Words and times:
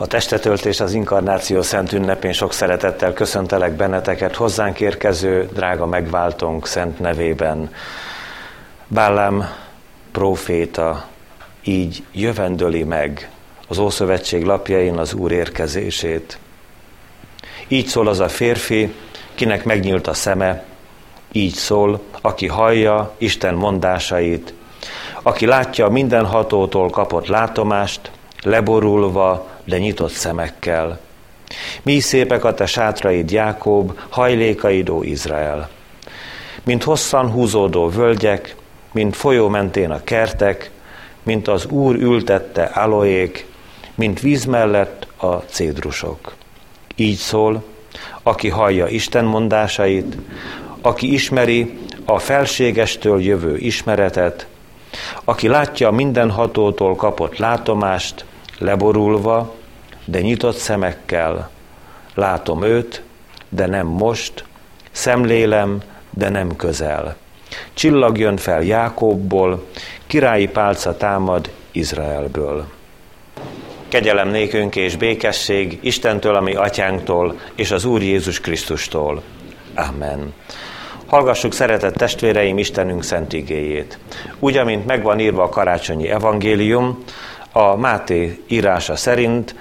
A 0.00 0.06
testetöltés 0.06 0.80
az 0.80 0.92
inkarnáció 0.92 1.62
szent 1.62 1.92
ünnepén 1.92 2.32
sok 2.32 2.52
szeretettel 2.52 3.12
köszöntelek 3.12 3.72
benneteket 3.72 4.36
hozzánk 4.36 4.80
érkező 4.80 5.48
drága 5.52 5.86
megváltónk 5.86 6.66
szent 6.66 6.98
nevében. 6.98 7.72
Bálám 8.86 9.48
próféta 10.12 11.04
így 11.64 12.02
jövendöli 12.12 12.84
meg 12.84 13.30
az 13.68 13.78
Ószövetség 13.78 14.44
lapjain 14.44 14.96
az 14.96 15.12
Úr 15.12 15.32
érkezését. 15.32 16.38
Így 17.68 17.86
szól 17.86 18.08
az 18.08 18.20
a 18.20 18.28
férfi, 18.28 18.94
kinek 19.34 19.64
megnyílt 19.64 20.06
a 20.06 20.14
szeme, 20.14 20.64
így 21.32 21.54
szól, 21.54 22.00
aki 22.20 22.46
hallja 22.46 23.14
Isten 23.16 23.54
mondásait, 23.54 24.54
aki 25.22 25.46
látja 25.46 25.88
mindenhatótól 25.88 26.90
kapott 26.90 27.26
látomást, 27.26 28.10
leborulva, 28.42 29.47
de 29.68 29.78
nyitott 29.78 30.10
szemekkel. 30.10 31.00
Mi 31.82 32.00
szépek 32.00 32.44
a 32.44 32.54
te 32.54 32.66
sátraid, 32.66 33.30
Jákob, 33.30 33.98
hajlékaidó 34.08 35.02
Izrael. 35.02 35.68
Mint 36.64 36.82
hosszan 36.82 37.30
húzódó 37.30 37.88
völgyek, 37.88 38.56
mint 38.92 39.16
folyó 39.16 39.48
mentén 39.48 39.90
a 39.90 40.04
kertek, 40.04 40.70
mint 41.22 41.48
az 41.48 41.66
Úr 41.66 41.94
ültette 41.94 42.62
aloék, 42.62 43.46
mint 43.94 44.20
víz 44.20 44.44
mellett 44.44 45.06
a 45.16 45.34
cédrusok. 45.34 46.34
Így 46.96 47.16
szól, 47.16 47.64
aki 48.22 48.48
hallja 48.48 48.86
Isten 48.86 49.24
mondásait, 49.24 50.16
aki 50.80 51.12
ismeri 51.12 51.78
a 52.04 52.18
felségestől 52.18 53.22
jövő 53.22 53.56
ismeretet, 53.56 54.46
aki 55.24 55.48
látja 55.48 55.90
mindenhatótól 55.90 56.96
kapott 56.96 57.36
látomást, 57.38 58.24
leborulva, 58.58 59.54
de 60.10 60.20
nyitott 60.20 60.56
szemekkel. 60.56 61.50
Látom 62.14 62.62
őt, 62.62 63.02
de 63.48 63.66
nem 63.66 63.86
most, 63.86 64.44
szemlélem, 64.90 65.80
de 66.10 66.28
nem 66.28 66.56
közel. 66.56 67.16
Csillag 67.74 68.18
jön 68.18 68.36
fel 68.36 68.62
Jákobból, 68.62 69.66
királyi 70.06 70.48
pálca 70.48 70.96
támad 70.96 71.50
Izraelből. 71.72 72.66
Kegyelem 73.88 74.28
nékünk 74.28 74.76
és 74.76 74.96
békesség 74.96 75.78
Istentől, 75.82 76.34
ami 76.34 76.54
atyánktól, 76.54 77.38
és 77.54 77.70
az 77.70 77.84
Úr 77.84 78.02
Jézus 78.02 78.40
Krisztustól. 78.40 79.22
Amen. 79.74 80.32
Hallgassuk 81.06 81.52
szeretett 81.52 81.94
testvéreim 81.94 82.58
Istenünk 82.58 83.04
szent 83.04 83.32
igéjét. 83.32 83.98
Úgy, 84.38 84.56
amint 84.56 84.86
megvan 84.86 85.18
írva 85.18 85.42
a 85.42 85.48
karácsonyi 85.48 86.08
evangélium, 86.08 87.04
a 87.52 87.76
Máté 87.76 88.42
írása 88.46 88.96
szerint 88.96 89.54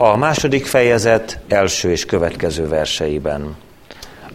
a 0.00 0.16
második 0.16 0.66
fejezet 0.66 1.38
első 1.48 1.90
és 1.90 2.04
következő 2.04 2.68
verseiben. 2.68 3.56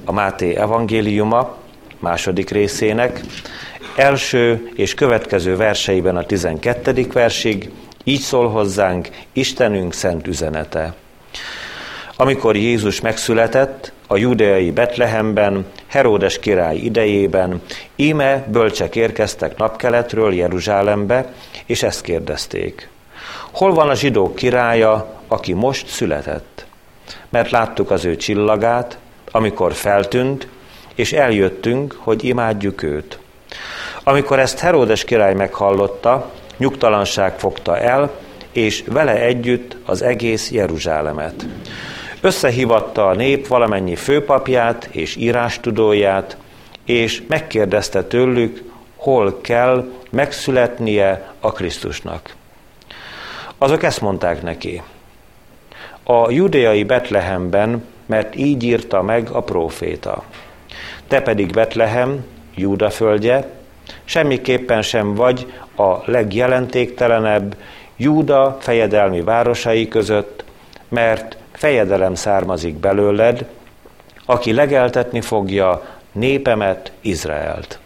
A 0.06 0.12
Máté 0.12 0.56
evangéliuma 0.56 1.58
második 2.00 2.50
részének 2.50 3.22
első 3.96 4.72
és 4.76 4.94
következő 4.94 5.56
verseiben 5.56 6.18
a 6.18 6.24
12. 6.24 7.08
versig 7.14 7.72
így 8.04 8.20
szól 8.20 8.50
hozzánk 8.50 9.10
Istenünk 9.34 9.94
szent 9.94 10.28
üzenete. 10.28 10.94
Amikor 12.16 12.56
Jézus 12.56 13.02
megszületett 13.02 13.92
a 14.08 14.18
judeai 14.18 14.72
Betlehemben, 14.72 15.66
Heródes 15.88 16.40
király 16.40 16.78
idejében, 16.78 17.62
íme 17.96 18.46
bölcsek 18.52 18.96
érkeztek 18.96 19.58
napkeletről 19.58 20.34
Jeruzsálembe, 20.34 21.34
és 21.66 21.84
ezt 21.84 22.02
kérdezték. 22.02 22.90
Hol 23.52 23.74
van 23.74 23.90
a 23.90 23.96
zsidók 23.96 24.36
királya, 24.36 25.22
aki 25.34 25.54
most 25.54 25.88
született? 25.88 26.66
Mert 27.30 27.52
láttuk 27.52 27.92
az 27.92 28.06
ő 28.06 28.16
csillagát, 28.16 28.98
amikor 29.32 29.74
feltűnt, 29.74 30.48
és 30.96 31.14
eljöttünk, 31.14 31.98
hogy 32.00 32.24
imádjuk 32.24 32.84
őt. 32.84 33.20
Amikor 34.04 34.40
ezt 34.40 34.60
Heródes 34.60 35.04
király 35.04 35.34
meghallotta, 35.34 36.32
nyugtalanság 36.58 37.40
fogta 37.40 37.78
el, 37.78 38.12
és 38.52 38.84
vele 38.88 39.16
együtt 39.22 39.78
az 39.86 40.02
egész 40.02 40.52
Jeruzsálemet. 40.52 41.46
Összehívatta 42.22 43.08
a 43.08 43.14
nép 43.14 43.48
valamennyi 43.48 43.96
főpapját 43.96 44.86
és 44.92 45.16
írástudóját, 45.16 46.38
és 46.86 47.24
megkérdezte 47.28 48.04
tőlük, 48.04 48.64
hol 48.96 49.42
kell 49.42 49.92
megszületnie 50.10 51.34
a 51.40 51.52
Krisztusnak. 51.52 52.36
Azok 53.58 53.84
ezt 53.84 54.02
mondták 54.02 54.42
neki. 54.42 54.82
A 56.04 56.32
judeai 56.32 56.84
Betlehemben, 56.84 57.84
mert 58.06 58.36
így 58.36 58.64
írta 58.64 59.02
meg 59.02 59.30
a 59.32 59.42
próféta. 59.42 60.24
Te 61.08 61.22
pedig 61.22 61.52
Betlehem, 61.52 62.26
Júda 62.56 62.90
földje, 62.90 63.50
semmiképpen 64.04 64.82
sem 64.82 65.16
vagy 65.16 65.54
a 65.76 66.12
legjelentéktelenebb 66.12 67.56
Júda 67.96 68.58
fejedelmi 68.60 69.22
városai 69.22 69.88
között, 69.88 70.44
mert 70.90 71.38
fejedelem 71.52 72.16
származik 72.16 72.76
belőled, 72.76 73.46
aki 74.26 74.54
legeltetni 74.54 75.22
fogja 75.22 75.82
népemet, 76.12 76.92
Izraelt. 77.02 77.80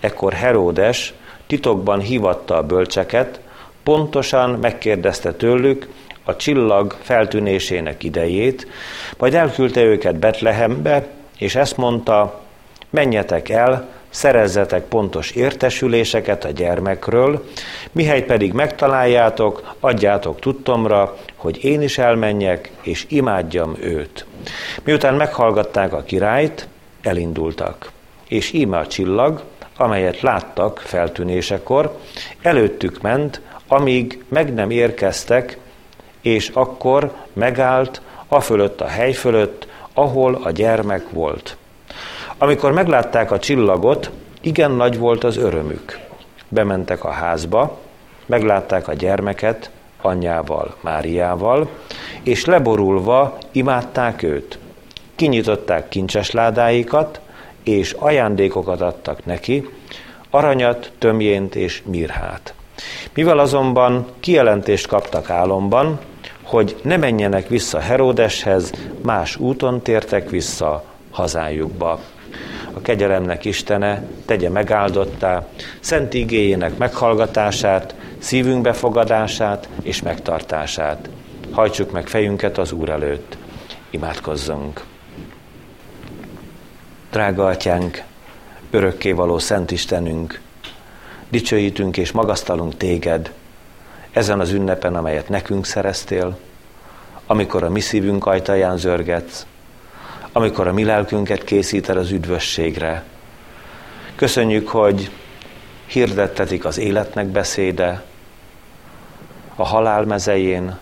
Ekkor 0.00 0.32
Heródes 0.32 1.14
titokban 1.46 2.00
hívatta 2.00 2.56
a 2.56 2.62
bölcseket, 2.62 3.40
pontosan 3.82 4.50
megkérdezte 4.50 5.32
tőlük 5.32 5.88
a 6.24 6.36
csillag 6.36 6.96
feltűnésének 7.00 8.02
idejét, 8.02 8.66
majd 9.18 9.34
elküldte 9.34 9.82
őket 9.82 10.16
Betlehembe, 10.16 11.06
és 11.38 11.54
ezt 11.54 11.76
mondta, 11.76 12.40
menjetek 12.90 13.48
el, 13.48 13.88
szerezzetek 14.12 14.84
pontos 14.84 15.30
értesüléseket 15.30 16.44
a 16.44 16.50
gyermekről, 16.50 17.44
mihelyt 17.92 18.24
pedig 18.24 18.52
megtaláljátok, 18.52 19.74
adjátok 19.80 20.40
tudtomra, 20.40 21.16
hogy 21.36 21.64
én 21.64 21.82
is 21.82 21.98
elmenjek, 21.98 22.70
és 22.82 23.06
imádjam 23.08 23.76
őt. 23.80 24.26
Miután 24.84 25.14
meghallgatták 25.14 25.92
a 25.92 26.02
királyt, 26.02 26.68
elindultak. 27.02 27.90
És 28.28 28.52
íme 28.52 28.78
a 28.78 28.86
csillag, 28.86 29.42
amelyet 29.76 30.20
láttak 30.20 30.78
feltűnésekor, 30.78 31.98
előttük 32.42 33.00
ment, 33.00 33.40
amíg 33.68 34.24
meg 34.28 34.54
nem 34.54 34.70
érkeztek, 34.70 35.58
és 36.22 36.48
akkor 36.48 37.12
megállt 37.32 38.02
a 38.28 38.40
fölött 38.40 38.80
a 38.80 38.86
hely 38.86 39.12
fölött, 39.12 39.66
ahol 39.94 40.40
a 40.42 40.50
gyermek 40.50 41.10
volt. 41.10 41.56
Amikor 42.38 42.72
meglátták 42.72 43.30
a 43.30 43.38
csillagot, 43.38 44.10
igen 44.40 44.70
nagy 44.70 44.98
volt 44.98 45.24
az 45.24 45.36
örömük. 45.36 45.98
Bementek 46.48 47.04
a 47.04 47.10
házba, 47.10 47.78
meglátták 48.26 48.88
a 48.88 48.92
gyermeket 48.92 49.70
anyjával, 50.00 50.74
Máriával, 50.80 51.68
és 52.22 52.44
leborulva 52.44 53.38
imádták 53.52 54.22
őt. 54.22 54.58
Kinyitották 55.14 55.88
kincses 55.88 56.30
ládáikat, 56.30 57.20
és 57.62 57.92
ajándékokat 57.92 58.80
adtak 58.80 59.24
neki, 59.24 59.68
aranyat, 60.30 60.92
tömjént 60.98 61.54
és 61.54 61.82
mirhát. 61.86 62.54
Mivel 63.14 63.38
azonban 63.38 64.06
kijelentést 64.20 64.86
kaptak 64.86 65.30
álomban, 65.30 66.00
hogy 66.52 66.76
ne 66.82 66.96
menjenek 66.96 67.48
vissza 67.48 67.78
Heródeshez, 67.78 68.72
más 69.02 69.36
úton 69.36 69.82
tértek 69.82 70.30
vissza 70.30 70.84
hazájukba. 71.10 72.00
A 72.72 72.80
kegyelemnek 72.80 73.44
Istene 73.44 74.04
tegye 74.24 74.48
megáldottá, 74.48 75.46
szent 75.80 76.14
igéjének 76.14 76.76
meghallgatását, 76.76 77.94
szívünk 78.18 78.62
befogadását 78.62 79.68
és 79.82 80.02
megtartását. 80.02 81.08
Hajtsuk 81.50 81.90
meg 81.90 82.06
fejünket 82.06 82.58
az 82.58 82.72
Úr 82.72 82.88
előtt. 82.88 83.36
Imádkozzunk! 83.90 84.84
Drága 87.10 87.46
Atyánk, 87.46 88.02
örökkévaló 88.70 89.38
Szent 89.38 89.70
Istenünk, 89.70 90.40
dicsőítünk 91.28 91.96
és 91.96 92.12
magasztalunk 92.12 92.76
téged 92.76 93.32
ezen 94.12 94.40
az 94.40 94.50
ünnepen, 94.50 94.94
amelyet 94.94 95.28
nekünk 95.28 95.66
szereztél, 95.66 96.38
amikor 97.26 97.62
a 97.62 97.70
mi 97.70 97.80
szívünk 97.80 98.26
ajtaján 98.26 98.76
zörgetsz, 98.76 99.46
amikor 100.32 100.66
a 100.66 100.72
mi 100.72 100.84
lelkünket 100.84 101.44
készíted 101.44 101.96
az 101.96 102.10
üdvösségre. 102.10 103.04
Köszönjük, 104.14 104.68
hogy 104.68 105.10
hirdettetik 105.86 106.64
az 106.64 106.78
életnek 106.78 107.26
beszéde 107.26 108.02
a 109.54 109.64
halál 109.64 110.04
mezején, 110.04 110.78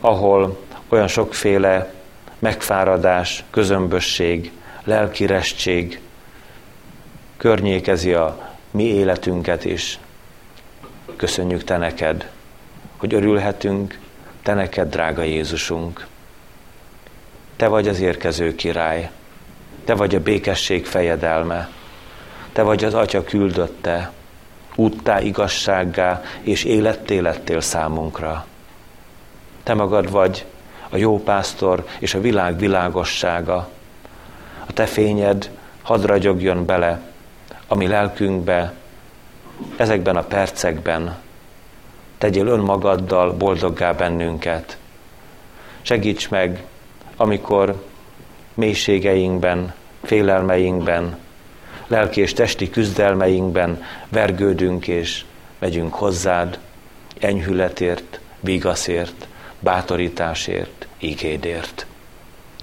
ahol 0.00 0.58
olyan 0.88 1.08
sokféle 1.08 1.92
megfáradás, 2.38 3.44
közömbösség, 3.50 4.52
lelkirestség 4.84 6.00
környékezi 7.36 8.12
a 8.12 8.54
mi 8.70 8.84
életünket 8.84 9.64
is. 9.64 9.98
Köszönjük 11.22 11.64
Te 11.64 11.76
neked, 11.76 12.30
hogy 12.96 13.14
örülhetünk, 13.14 13.98
te 14.42 14.54
neked, 14.54 14.90
drága 14.90 15.22
Jézusunk. 15.22 16.06
Te 17.56 17.66
vagy 17.66 17.88
az 17.88 18.00
érkező 18.00 18.54
király, 18.54 19.10
te 19.84 19.94
vagy 19.94 20.14
a 20.14 20.20
békesség 20.20 20.86
fejedelme, 20.86 21.70
te 22.52 22.62
vagy 22.62 22.84
az 22.84 22.94
Atya 22.94 23.24
küldötte, 23.24 24.12
úttá, 24.74 25.20
igazsággá 25.20 26.22
és 26.40 26.64
életté 26.64 27.18
lettél 27.18 27.60
számunkra. 27.60 28.46
Te 29.62 29.74
magad 29.74 30.10
vagy 30.10 30.46
a 30.88 30.96
jó 30.96 31.22
pásztor 31.22 31.86
és 31.98 32.14
a 32.14 32.20
világ 32.20 32.58
világossága. 32.58 33.68
A 34.66 34.72
te 34.72 34.86
fényed 34.86 35.50
hadd 35.82 36.06
ragyogjon 36.06 36.64
bele 36.64 37.00
a 37.66 37.74
mi 37.74 37.86
lelkünkbe, 37.86 38.72
ezekben 39.76 40.16
a 40.16 40.22
percekben. 40.22 41.16
Tegyél 42.18 42.46
önmagaddal 42.46 43.32
boldoggá 43.32 43.92
bennünket. 43.92 44.76
Segíts 45.82 46.28
meg, 46.28 46.64
amikor 47.16 47.84
mélységeinkben, 48.54 49.74
félelmeinkben, 50.02 51.18
lelki 51.86 52.20
és 52.20 52.32
testi 52.32 52.70
küzdelmeinkben 52.70 53.82
vergődünk 54.08 54.88
és 54.88 55.24
megyünk 55.58 55.94
hozzád, 55.94 56.58
enyhületért, 57.20 58.20
vigaszért, 58.40 59.26
bátorításért, 59.60 60.86
ígédért. 60.98 61.86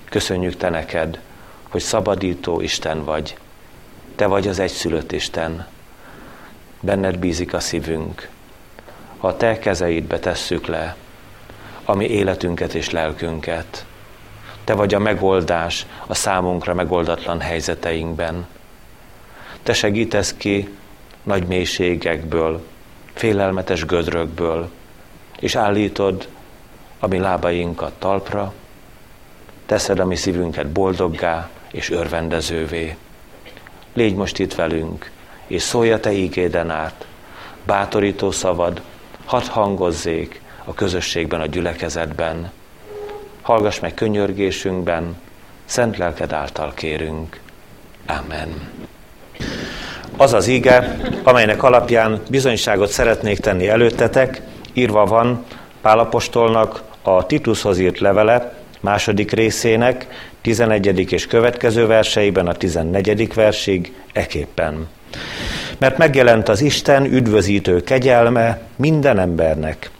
Köszönjük 0.09 0.55
Te 0.57 0.69
neked, 0.69 1.19
hogy 1.69 1.81
szabadító 1.81 2.61
Isten 2.61 3.03
vagy. 3.03 3.37
Te 4.15 4.25
vagy 4.25 4.47
az 4.47 4.59
egyszülött 4.59 5.11
Isten. 5.11 5.67
Benned 6.79 7.17
bízik 7.17 7.53
a 7.53 7.59
szívünk. 7.59 8.29
A 9.17 9.37
Te 9.37 9.59
kezeidbe 9.59 10.19
tesszük 10.19 10.65
le, 10.65 10.95
ami 11.85 12.05
életünket 12.05 12.73
és 12.73 12.89
lelkünket. 12.89 13.85
Te 14.63 14.73
vagy 14.73 14.93
a 14.93 14.99
megoldás 14.99 15.85
a 16.07 16.13
számunkra 16.13 16.73
megoldatlan 16.73 17.39
helyzeteinkben. 17.39 18.47
Te 19.63 19.73
segítesz 19.73 20.33
ki 20.33 20.69
nagy 21.23 21.47
mélységekből, 21.47 22.65
félelmetes 23.13 23.85
gödrökből, 23.85 24.69
és 25.39 25.55
állítod 25.55 26.27
a 26.99 27.07
mi 27.07 27.17
lábainkat 27.17 27.93
talpra, 27.93 28.53
teszed 29.65 29.99
a 29.99 30.05
mi 30.05 30.15
szívünket 30.15 30.67
boldoggá 30.67 31.49
és 31.71 31.89
örvendezővé. 31.89 32.95
Légy 33.93 34.15
most 34.15 34.39
itt 34.39 34.55
velünk, 34.55 35.11
és 35.49 35.61
szólja 35.61 35.99
Te 35.99 36.11
ígéden 36.11 36.69
át, 36.69 37.05
bátorító 37.65 38.31
szavad, 38.31 38.81
hadd 39.25 39.47
hangozzék 39.47 40.41
a 40.63 40.73
közösségben, 40.73 41.41
a 41.41 41.45
gyülekezetben. 41.45 42.51
Hallgass 43.41 43.79
meg 43.79 43.93
könyörgésünkben, 43.93 45.15
szent 45.65 45.97
lelked 45.97 46.31
által 46.31 46.73
kérünk. 46.73 47.39
Amen. 48.07 48.69
Az 50.17 50.33
az 50.33 50.47
ige, 50.47 50.97
amelynek 51.23 51.63
alapján 51.63 52.21
bizonyságot 52.29 52.89
szeretnék 52.89 53.39
tenni 53.39 53.67
előttetek, 53.67 54.41
írva 54.73 55.05
van 55.05 55.45
Pálapostolnak 55.81 56.81
a 57.01 57.25
Titushoz 57.25 57.79
írt 57.79 57.99
levele 57.99 58.53
második 58.79 59.31
részének 59.31 60.07
11. 60.41 61.11
és 61.11 61.27
következő 61.27 61.85
verseiben 61.85 62.47
a 62.47 62.53
14. 62.53 63.33
versig 63.33 63.93
eképpen. 64.13 64.87
Mert 65.77 65.97
megjelent 65.97 66.49
az 66.49 66.61
Isten 66.61 67.05
üdvözítő 67.05 67.83
kegyelme 67.83 68.61
minden 68.75 69.19
embernek, 69.19 69.91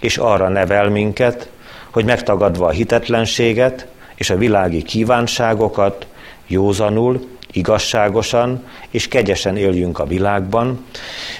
és 0.00 0.16
arra 0.16 0.48
nevel 0.48 0.88
minket, 0.88 1.48
hogy 1.90 2.04
megtagadva 2.04 2.66
a 2.66 2.70
hitetlenséget 2.70 3.86
és 4.14 4.30
a 4.30 4.36
világi 4.36 4.82
kívánságokat, 4.82 6.06
józanul, 6.46 7.26
igazságosan 7.52 8.64
és 8.90 9.08
kegyesen 9.08 9.56
éljünk 9.56 9.98
a 9.98 10.06
világban, 10.06 10.84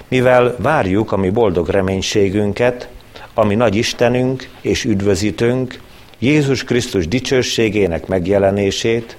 mivel 0.08 0.54
várjuk 0.58 1.12
a 1.12 1.16
mi 1.16 1.30
boldog 1.30 1.68
reménységünket, 1.68 2.88
ami 3.34 3.54
nagy 3.54 3.74
Istenünk 3.74 4.48
és 4.60 4.84
üdvözítőnk, 4.84 5.80
Jézus 6.18 6.64
Krisztus 6.64 7.08
dicsőségének 7.08 8.06
megjelenését, 8.06 9.16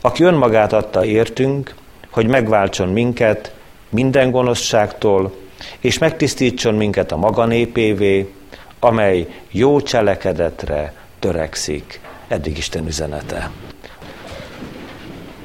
aki 0.00 0.22
önmagát 0.22 0.72
adta 0.72 1.04
értünk, 1.04 1.74
hogy 2.16 2.26
megváltson 2.26 2.88
minket 2.88 3.54
minden 3.88 4.30
gonoszságtól, 4.30 5.34
és 5.80 5.98
megtisztítson 5.98 6.74
minket 6.74 7.12
a 7.12 7.16
maga 7.16 7.44
népévé, 7.44 8.32
amely 8.80 9.26
jó 9.50 9.80
cselekedetre 9.80 10.92
törekszik. 11.18 12.00
Eddig 12.28 12.56
Isten 12.56 12.86
üzenete. 12.86 13.50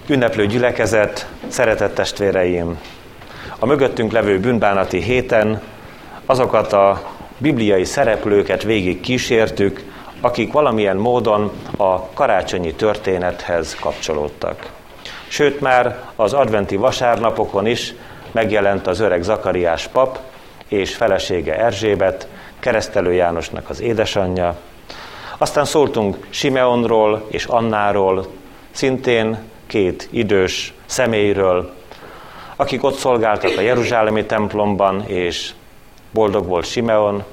Ünneplő 0.07 0.45
gyülekezet, 0.45 1.27
szeretett 1.47 1.95
testvéreim! 1.95 2.79
A 3.59 3.65
mögöttünk 3.65 4.11
levő 4.11 4.39
bűnbánati 4.39 5.01
héten 5.01 5.61
azokat 6.25 6.73
a 6.73 7.11
bibliai 7.37 7.85
szereplőket 7.85 8.63
végig 8.63 8.99
kísértük, 8.99 9.83
akik 10.21 10.51
valamilyen 10.51 10.97
módon 10.97 11.51
a 11.77 12.09
karácsonyi 12.09 12.73
történethez 12.73 13.75
kapcsolódtak. 13.75 14.79
Sőt, 15.31 15.59
már 15.59 16.03
az 16.15 16.33
adventi 16.33 16.75
vasárnapokon 16.75 17.65
is 17.65 17.93
megjelent 18.31 18.87
az 18.87 18.99
öreg 18.99 19.23
Zakariás 19.23 19.87
pap 19.87 20.19
és 20.67 20.95
felesége 20.95 21.59
Erzsébet, 21.59 22.27
keresztelő 22.59 23.13
Jánosnak 23.13 23.69
az 23.69 23.81
édesanyja. 23.81 24.55
Aztán 25.37 25.65
szóltunk 25.65 26.27
Simeonról 26.29 27.25
és 27.29 27.45
Annáról, 27.45 28.27
szintén 28.71 29.37
két 29.67 30.07
idős 30.09 30.73
személyről, 30.85 31.73
akik 32.55 32.83
ott 32.83 32.97
szolgáltak 32.97 33.57
a 33.57 33.61
Jeruzsálemi 33.61 34.25
templomban, 34.25 35.03
és 35.07 35.51
boldog 36.13 36.47
volt 36.47 36.65
Simeon, 36.65 37.23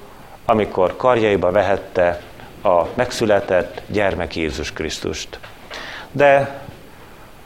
amikor 0.45 0.97
karjaiba 0.97 1.50
vehette 1.50 2.21
a 2.62 2.83
megszületett 2.95 3.83
gyermek 3.87 4.37
Jézus 4.37 4.73
Krisztust. 4.73 5.39
De 6.12 6.61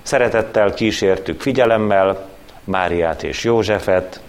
szeretettel 0.02 0.74
kísértük 0.74 1.40
figyelemmel 1.40 2.28
Máriát 2.64 3.22
és 3.22 3.44
Józsefet, 3.44 4.20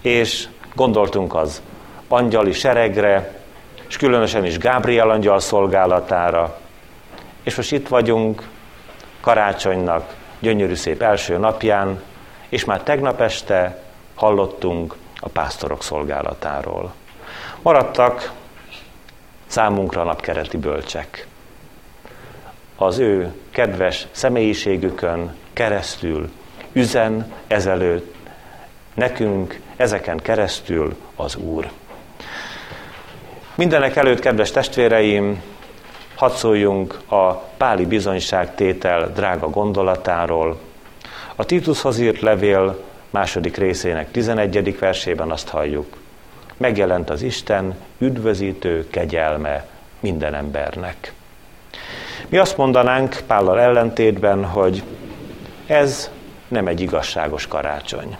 és 0.00 0.48
gondoltunk 0.74 1.34
az 1.34 1.62
angyali 2.08 2.52
seregre, 2.52 3.34
és 3.88 3.96
különösen 3.96 4.44
is 4.44 4.58
Gábriel 4.58 5.10
angyal 5.10 5.40
szolgálatára. 5.40 6.58
És 7.42 7.56
most 7.56 7.72
itt 7.72 7.88
vagyunk 7.88 8.48
karácsonynak 9.20 10.14
gyönyörű 10.38 10.74
szép 10.74 11.02
első 11.02 11.36
napján, 11.36 12.02
és 12.48 12.64
már 12.64 12.82
tegnap 12.82 13.20
este 13.20 13.82
hallottunk 14.14 14.94
a 15.20 15.28
pásztorok 15.28 15.82
szolgálatáról. 15.82 16.92
Maradtak 17.62 18.32
számunkra 19.46 20.04
napkereti 20.04 20.56
bölcsek. 20.56 21.26
Az 22.76 22.98
ő 22.98 23.34
kedves 23.60 24.06
személyiségükön 24.10 25.34
keresztül 25.52 26.30
üzen 26.72 27.32
ezelőtt 27.46 28.14
nekünk 28.94 29.60
ezeken 29.76 30.16
keresztül 30.16 30.96
az 31.16 31.36
Úr. 31.36 31.70
Mindenek 33.54 33.96
előtt, 33.96 34.20
kedves 34.20 34.50
testvéreim, 34.50 35.42
hadd 36.14 36.30
szóljunk 36.30 37.00
a 37.08 37.32
páli 37.34 37.86
bizonyságtétel 37.86 39.12
drága 39.12 39.50
gondolatáról. 39.50 40.60
A 41.36 41.44
Titushoz 41.44 41.98
írt 41.98 42.20
levél 42.20 42.82
második 43.10 43.56
részének 43.56 44.10
11. 44.10 44.78
versében 44.78 45.30
azt 45.30 45.48
halljuk. 45.48 45.96
Megjelent 46.56 47.10
az 47.10 47.22
Isten 47.22 47.76
üdvözítő 47.98 48.88
kegyelme 48.90 49.66
minden 50.00 50.34
embernek. 50.34 51.12
Mi 52.28 52.38
azt 52.38 52.56
mondanánk 52.56 53.22
Pállal 53.26 53.60
ellentétben, 53.60 54.44
hogy 54.44 54.82
ez 55.66 56.10
nem 56.48 56.66
egy 56.66 56.80
igazságos 56.80 57.46
karácsony. 57.46 58.16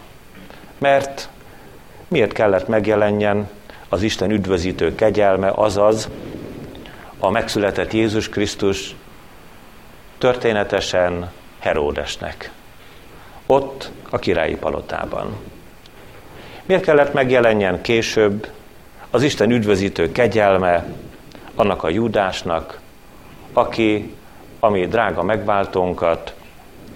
Mert 0.77 1.29
miért 2.07 2.33
kellett 2.33 2.67
megjelenjen 2.67 3.49
az 3.89 4.01
Isten 4.01 4.31
üdvözítő 4.31 4.95
kegyelme, 4.95 5.51
azaz 5.55 6.09
a 7.19 7.29
megszületett 7.29 7.93
Jézus 7.93 8.29
Krisztus 8.29 8.95
történetesen 10.17 11.31
Heródesnek. 11.59 12.51
Ott 13.45 13.91
a 14.09 14.19
királyi 14.19 14.55
palotában. 14.55 15.35
Miért 16.65 16.83
kellett 16.83 17.13
megjelenjen 17.13 17.81
később 17.81 18.47
az 19.09 19.23
Isten 19.23 19.51
üdvözítő 19.51 20.11
kegyelme 20.11 20.85
annak 21.55 21.83
a 21.83 21.89
Júdásnak, 21.89 22.79
aki, 23.53 24.13
ami 24.59 24.87
drága 24.87 25.23
megváltónkat 25.23 26.33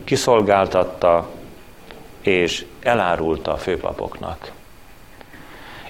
kiszolgáltatta 0.03 1.29
és 2.21 2.65
elárulta 2.81 3.51
a 3.51 3.57
főpapoknak. 3.57 4.51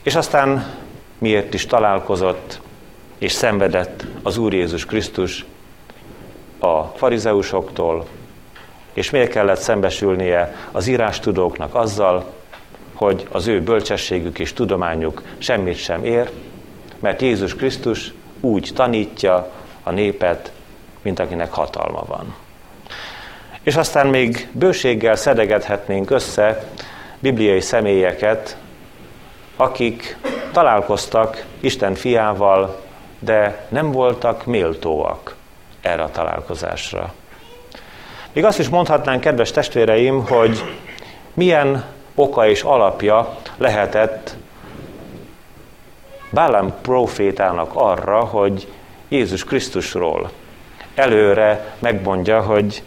És 0.01 0.15
aztán 0.15 0.73
miért 1.17 1.53
is 1.53 1.65
találkozott 1.65 2.61
és 3.17 3.31
szenvedett 3.31 4.05
az 4.23 4.37
Úr 4.37 4.53
Jézus 4.53 4.85
Krisztus 4.85 5.45
a 6.59 6.83
farizeusoktól, 6.83 8.07
és 8.93 9.09
miért 9.09 9.31
kellett 9.31 9.59
szembesülnie 9.59 10.55
az 10.71 10.87
írástudóknak 10.87 11.75
azzal, 11.75 12.33
hogy 12.93 13.27
az 13.31 13.47
ő 13.47 13.61
bölcsességük 13.61 14.39
és 14.39 14.53
tudományuk 14.53 15.21
semmit 15.37 15.77
sem 15.77 16.05
ér, 16.05 16.31
mert 16.99 17.21
Jézus 17.21 17.55
Krisztus 17.55 18.13
úgy 18.39 18.71
tanítja 18.75 19.51
a 19.83 19.91
népet, 19.91 20.51
mint 21.05 21.19
akinek 21.19 21.53
hatalma 21.53 22.03
van. 22.07 22.35
És 23.63 23.75
aztán 23.75 24.07
még 24.07 24.47
bőséggel 24.51 25.15
szedegethetnénk 25.15 26.09
össze 26.09 26.63
bibliai 27.19 27.61
személyeket, 27.61 28.57
akik 29.55 30.17
találkoztak 30.51 31.45
Isten 31.59 31.95
fiával, 31.95 32.81
de 33.19 33.65
nem 33.69 33.91
voltak 33.91 34.45
méltóak 34.45 35.35
erre 35.81 36.03
a 36.03 36.11
találkozásra. 36.11 37.13
Még 38.33 38.45
azt 38.45 38.59
is 38.59 38.69
mondhatnánk, 38.69 39.21
kedves 39.21 39.51
testvéreim, 39.51 40.25
hogy 40.25 40.63
milyen 41.33 41.85
oka 42.15 42.47
és 42.47 42.61
alapja 42.61 43.37
lehetett 43.57 44.35
Bálám 46.29 46.73
profétának 46.81 47.71
arra, 47.73 48.19
hogy 48.19 48.67
Jézus 49.07 49.43
Krisztusról 49.43 50.31
előre 50.95 51.75
megmondja, 51.79 52.41
hogy 52.41 52.83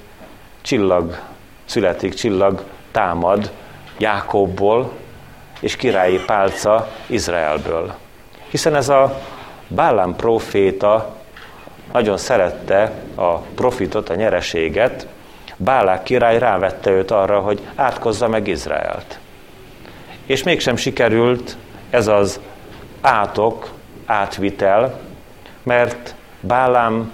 csillag 0.60 1.18
születik, 1.64 2.14
csillag 2.14 2.64
támad 2.90 3.50
Jákobból, 3.98 4.92
és 5.60 5.76
királyi 5.76 6.20
pálca 6.26 6.88
Izraelből. 7.06 7.94
Hiszen 8.48 8.74
ez 8.74 8.88
a 8.88 9.20
Bálám 9.68 10.16
proféta 10.16 11.16
nagyon 11.92 12.16
szerette 12.16 12.92
a 13.14 13.36
profitot, 13.38 14.08
a 14.08 14.14
nyereséget, 14.14 15.06
Bálák 15.56 16.02
király 16.02 16.38
rávette 16.38 16.90
őt 16.90 17.10
arra, 17.10 17.40
hogy 17.40 17.60
átkozza 17.74 18.28
meg 18.28 18.48
Izraelt. 18.48 19.18
És 20.26 20.42
mégsem 20.42 20.76
sikerült 20.76 21.56
ez 21.90 22.06
az 22.06 22.40
átok, 23.00 23.70
átvitel, 24.06 25.00
mert 25.62 26.14
Bálám 26.40 27.12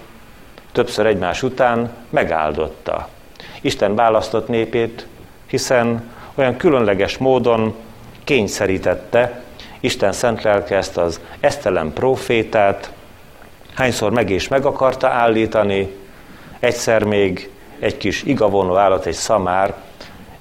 többször 0.75 1.05
egymás 1.05 1.43
után 1.43 1.91
megáldotta. 2.09 3.07
Isten 3.61 3.95
választott 3.95 4.47
népét, 4.47 5.07
hiszen 5.45 6.11
olyan 6.35 6.57
különleges 6.57 7.17
módon 7.17 7.75
kényszerítette 8.23 9.43
Isten 9.85 10.11
szent 10.11 10.41
lelke 10.43 10.75
ezt 10.75 10.97
az 10.97 11.19
esztelen 11.39 11.93
profétát, 11.93 12.91
hányszor 13.73 14.11
meg 14.11 14.29
és 14.29 14.47
meg 14.47 14.65
akarta 14.65 15.07
állítani, 15.07 15.95
egyszer 16.59 17.03
még 17.03 17.49
egy 17.79 17.97
kis 17.97 18.23
igavonó 18.23 18.75
állat, 18.75 19.05
egy 19.05 19.13
szamár, 19.13 19.73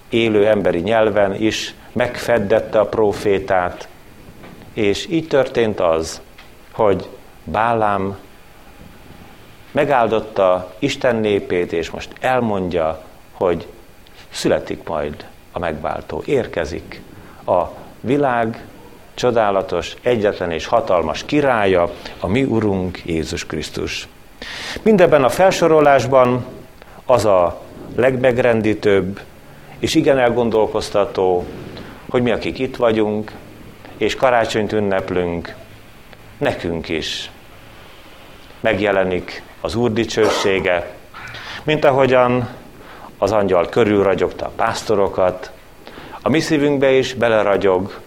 élő 0.09 0.47
emberi 0.47 0.79
nyelven 0.79 1.35
is 1.35 1.75
megfeddette 1.93 2.81
a 2.81 2.87
profétát, 2.87 3.89
és 4.73 5.07
így 5.11 5.29
történt 5.29 5.81
az, 5.81 6.21
hogy 6.73 7.09
Bálám 7.45 8.19
megáldotta 9.75 10.75
Isten 10.79 11.17
népét, 11.17 11.73
és 11.73 11.91
most 11.91 12.09
elmondja, 12.21 13.03
hogy 13.33 13.67
születik 14.31 14.89
majd 14.89 15.27
a 15.53 15.59
megváltó, 15.59 16.23
érkezik 16.27 17.01
a 17.47 17.63
világ 18.01 18.65
csodálatos, 19.15 19.97
egyetlen 20.03 20.51
és 20.51 20.67
hatalmas 20.67 21.25
királya, 21.25 21.91
a 22.21 22.27
mi 22.27 22.43
Urunk 22.43 23.01
Jézus 23.05 23.47
Krisztus. 23.47 24.09
Mindebben 24.83 25.25
a 25.25 25.29
felsorolásban 25.29 26.45
az 27.05 27.25
a 27.25 27.61
legmegrendítőbb 27.97 29.21
és 29.79 29.95
igen 29.95 30.19
elgondolkoztató, 30.19 31.45
hogy 32.09 32.23
mi, 32.23 32.31
akik 32.31 32.59
itt 32.59 32.77
vagyunk, 32.77 33.33
és 33.97 34.15
karácsonyt 34.15 34.73
ünneplünk, 34.73 35.55
nekünk 36.39 36.89
is 36.89 37.31
megjelenik 38.61 39.43
az 39.65 39.75
Úr 39.75 39.93
dicsősége, 39.93 40.87
mint 41.63 41.85
ahogyan 41.85 42.49
az 43.19 43.33
angyal 43.33 43.69
körülragyogta 43.69 44.47
a 44.47 44.53
pásztorokat, 44.57 45.51
a 46.23 46.29
mi 46.29 46.41
szívünkbe 46.41 46.91
is 46.91 47.15
beleragyog 47.15 48.01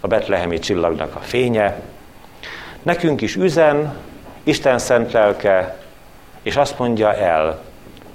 a 0.00 0.06
betlehemi 0.06 0.58
csillagnak 0.58 1.14
a 1.14 1.18
fénye. 1.18 1.80
Nekünk 2.82 3.20
is 3.20 3.36
üzen 3.36 3.96
Isten 4.42 4.78
szent 4.78 5.12
lelke, 5.12 5.76
és 6.42 6.56
azt 6.56 6.78
mondja 6.78 7.14
el, 7.14 7.62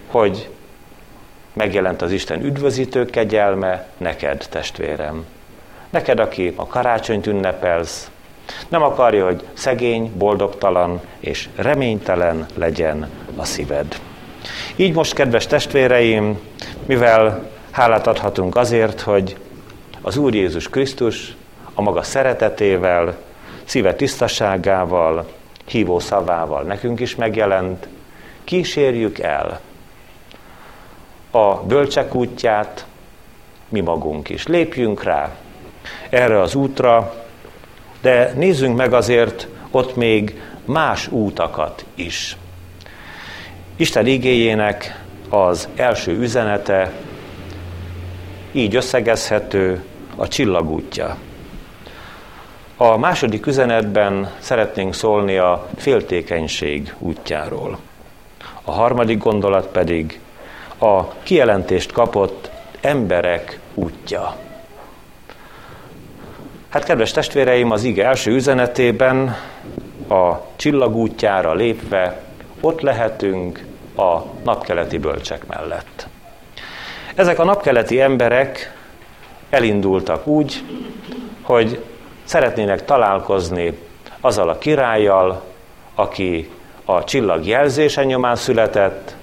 hogy 0.08 0.50
megjelent 1.54 2.02
az 2.02 2.12
Isten 2.12 2.44
üdvözítő 2.44 3.06
kegyelme 3.06 3.88
neked, 3.98 4.48
testvérem. 4.50 5.26
Neked, 5.90 6.20
aki 6.20 6.54
a 6.56 6.68
karácsonyt 6.68 7.28
ünnepelsz, 7.28 8.10
nem 8.68 8.82
akarja, 8.82 9.26
hogy 9.26 9.44
szegény, 9.54 10.12
boldogtalan 10.18 11.02
és 11.20 11.50
reménytelen 11.56 12.46
legyen 12.56 13.10
a 13.36 13.46
szíved. 13.46 14.00
Így 14.76 14.94
most, 14.94 15.14
kedves 15.14 15.48
testvéreim, 15.48 16.40
mivel 16.86 17.50
hálát 17.72 18.08
adhatunk 18.08 18.56
azért, 18.56 19.02
hogy 19.02 19.38
az 20.02 20.18
Úr 20.18 20.34
Jézus 20.34 20.70
Krisztus 20.70 21.36
a 21.74 21.82
maga 21.82 22.04
szeretetével, 22.04 23.18
szíve 23.64 23.94
tisztaságával, 23.94 25.28
hívó 25.66 26.00
szavával 26.00 26.64
nekünk 26.64 27.00
is 27.00 27.16
megjelent, 27.16 27.88
kísérjük 28.44 29.20
el 29.20 29.60
a 31.32 31.56
bölcsek 31.56 32.16
útját, 32.16 32.86
mi 33.70 33.80
magunk 33.80 34.30
is. 34.30 34.48
Lépjünk 34.48 35.04
rá 35.04 35.36
erre 36.10 36.40
az 36.42 36.56
útra, 36.56 37.25
de 38.06 38.34
nézzünk 38.36 38.78
meg 38.78 38.94
azért 38.94 39.48
ott 39.72 39.96
még 39.96 40.42
más 40.66 41.08
útakat 41.08 41.86
is. 41.96 42.38
Isten 43.76 44.06
igéjének 44.06 45.04
az 45.30 45.68
első 45.76 46.12
üzenete 46.20 46.92
így 48.52 48.76
összegezhető 48.76 49.84
a 50.16 50.28
csillagútja. 50.28 51.18
A 52.78 52.98
második 52.98 53.46
üzenetben 53.46 54.32
szeretnénk 54.40 54.94
szólni 54.94 55.38
a 55.38 55.68
féltékenység 55.76 56.94
útjáról. 57.00 57.80
A 58.62 58.72
harmadik 58.72 59.18
gondolat 59.18 59.68
pedig 59.68 60.20
a 60.80 61.08
kijelentést 61.24 61.92
kapott 61.92 62.50
emberek 62.82 63.60
útja. 63.74 64.45
Hát 66.76 66.84
kedves 66.84 67.12
testvéreim, 67.12 67.72
az 67.72 67.84
ige 67.84 68.06
első 68.06 68.32
üzenetében 68.32 69.36
a 70.10 70.34
csillagútjára 70.56 71.54
lépve 71.54 72.22
ott 72.62 72.82
lehetünk 72.82 73.66
a 73.98 74.20
napkeleti 74.44 74.98
bölcsek 74.98 75.48
mellett. 75.48 76.08
Ezek 77.16 77.40
a 77.40 77.44
napkeleti 77.44 78.02
emberek 78.02 78.78
elindultak 79.50 80.28
úgy, 80.28 80.64
hogy 81.42 81.84
szeretnének 82.24 82.86
találkozni 82.86 83.78
azzal 84.22 84.50
a 84.50 84.58
királlyal, 84.58 85.44
aki 85.94 86.52
a 86.86 87.04
csillag 87.04 87.46
jelzése 87.46 88.04
nyomán 88.04 88.36
született, 88.36 89.16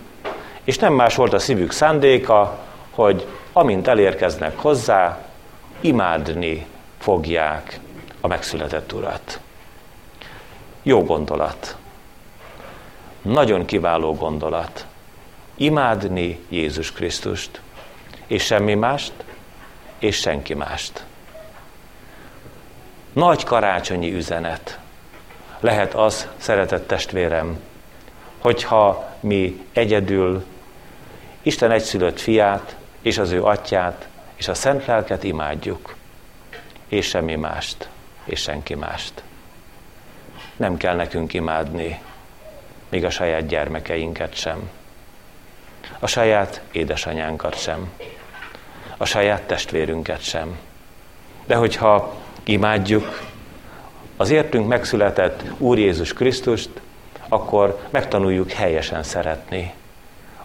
és 0.65 0.79
nem 0.79 0.93
más 0.93 1.15
volt 1.15 1.33
a 1.33 1.39
szívük 1.39 1.73
szándéka, 1.73 2.59
hogy 2.91 3.27
amint 3.53 3.89
elérkeznek 3.89 4.59
hozzá, 4.59 5.19
imádni 5.81 6.67
fogják 7.03 7.81
a 8.21 8.27
megszületett 8.27 8.93
urat. 8.93 9.41
Jó 10.83 11.05
gondolat. 11.05 11.77
Nagyon 13.23 13.65
kiváló 13.65 14.15
gondolat. 14.15 14.87
Imádni 15.55 16.39
Jézus 16.49 16.93
Krisztust, 16.93 17.61
és 18.27 18.45
semmi 18.45 18.75
mást, 18.75 19.13
és 19.99 20.17
senki 20.17 20.55
mást. 20.55 21.05
Nagy 23.13 23.45
karácsonyi 23.45 24.15
üzenet 24.15 24.79
lehet 25.61 25.95
az, 25.95 26.29
szeretett 26.37 26.87
testvérem, 26.87 27.61
hogyha 28.39 29.11
mi 29.21 29.67
egyedül 29.73 30.45
Isten 31.43 31.71
egyszülött 31.71 32.21
fiát 32.21 32.77
és 33.01 33.19
az 33.19 33.31
ő 33.31 33.45
atyát 33.45 34.09
és 34.35 34.49
a 34.49 34.55
szent 34.55 34.87
lelket 34.87 35.25
imádjuk, 35.25 35.95
és 36.93 37.09
semmi 37.09 37.35
mást, 37.35 37.89
és 38.25 38.41
senki 38.41 38.75
mást. 38.75 39.23
Nem 40.57 40.77
kell 40.77 40.97
nekünk 40.97 41.35
imádni, 41.35 42.01
még 42.89 43.05
a 43.05 43.11
saját 43.11 43.47
gyermekeinket 43.47 44.35
sem, 44.35 44.71
a 45.99 46.07
saját 46.07 46.61
édesanyánkat 46.73 47.61
sem, 47.61 47.93
a 48.97 49.05
saját 49.05 49.43
testvérünket 49.43 50.23
sem. 50.23 50.59
De 51.45 51.55
hogyha 51.55 52.15
imádjuk 52.45 53.23
az 54.17 54.31
értünk 54.31 54.69
megszületett 54.69 55.43
Úr 55.59 55.79
Jézus 55.79 56.13
Krisztust, 56.13 56.71
akkor 57.29 57.87
megtanuljuk 57.91 58.51
helyesen 58.51 59.03
szeretni 59.03 59.73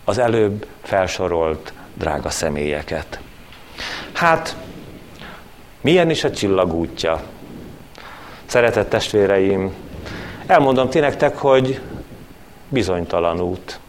az 0.04 0.18
előbb 0.18 0.68
felsorolt 0.84 1.74
drága 1.94 2.30
személyeket. 2.30 3.20
Hát, 4.14 4.56
milyen 5.82 6.10
is 6.10 6.24
a 6.24 6.32
csillag 6.32 6.74
útja? 6.74 7.22
Szeretett 8.46 8.90
testvéreim, 8.90 9.74
elmondom 10.46 10.90
ti 10.90 11.00
nektek, 11.00 11.38
hogy 11.38 11.80
bizonytalan 12.70 13.42
út. 13.42 13.80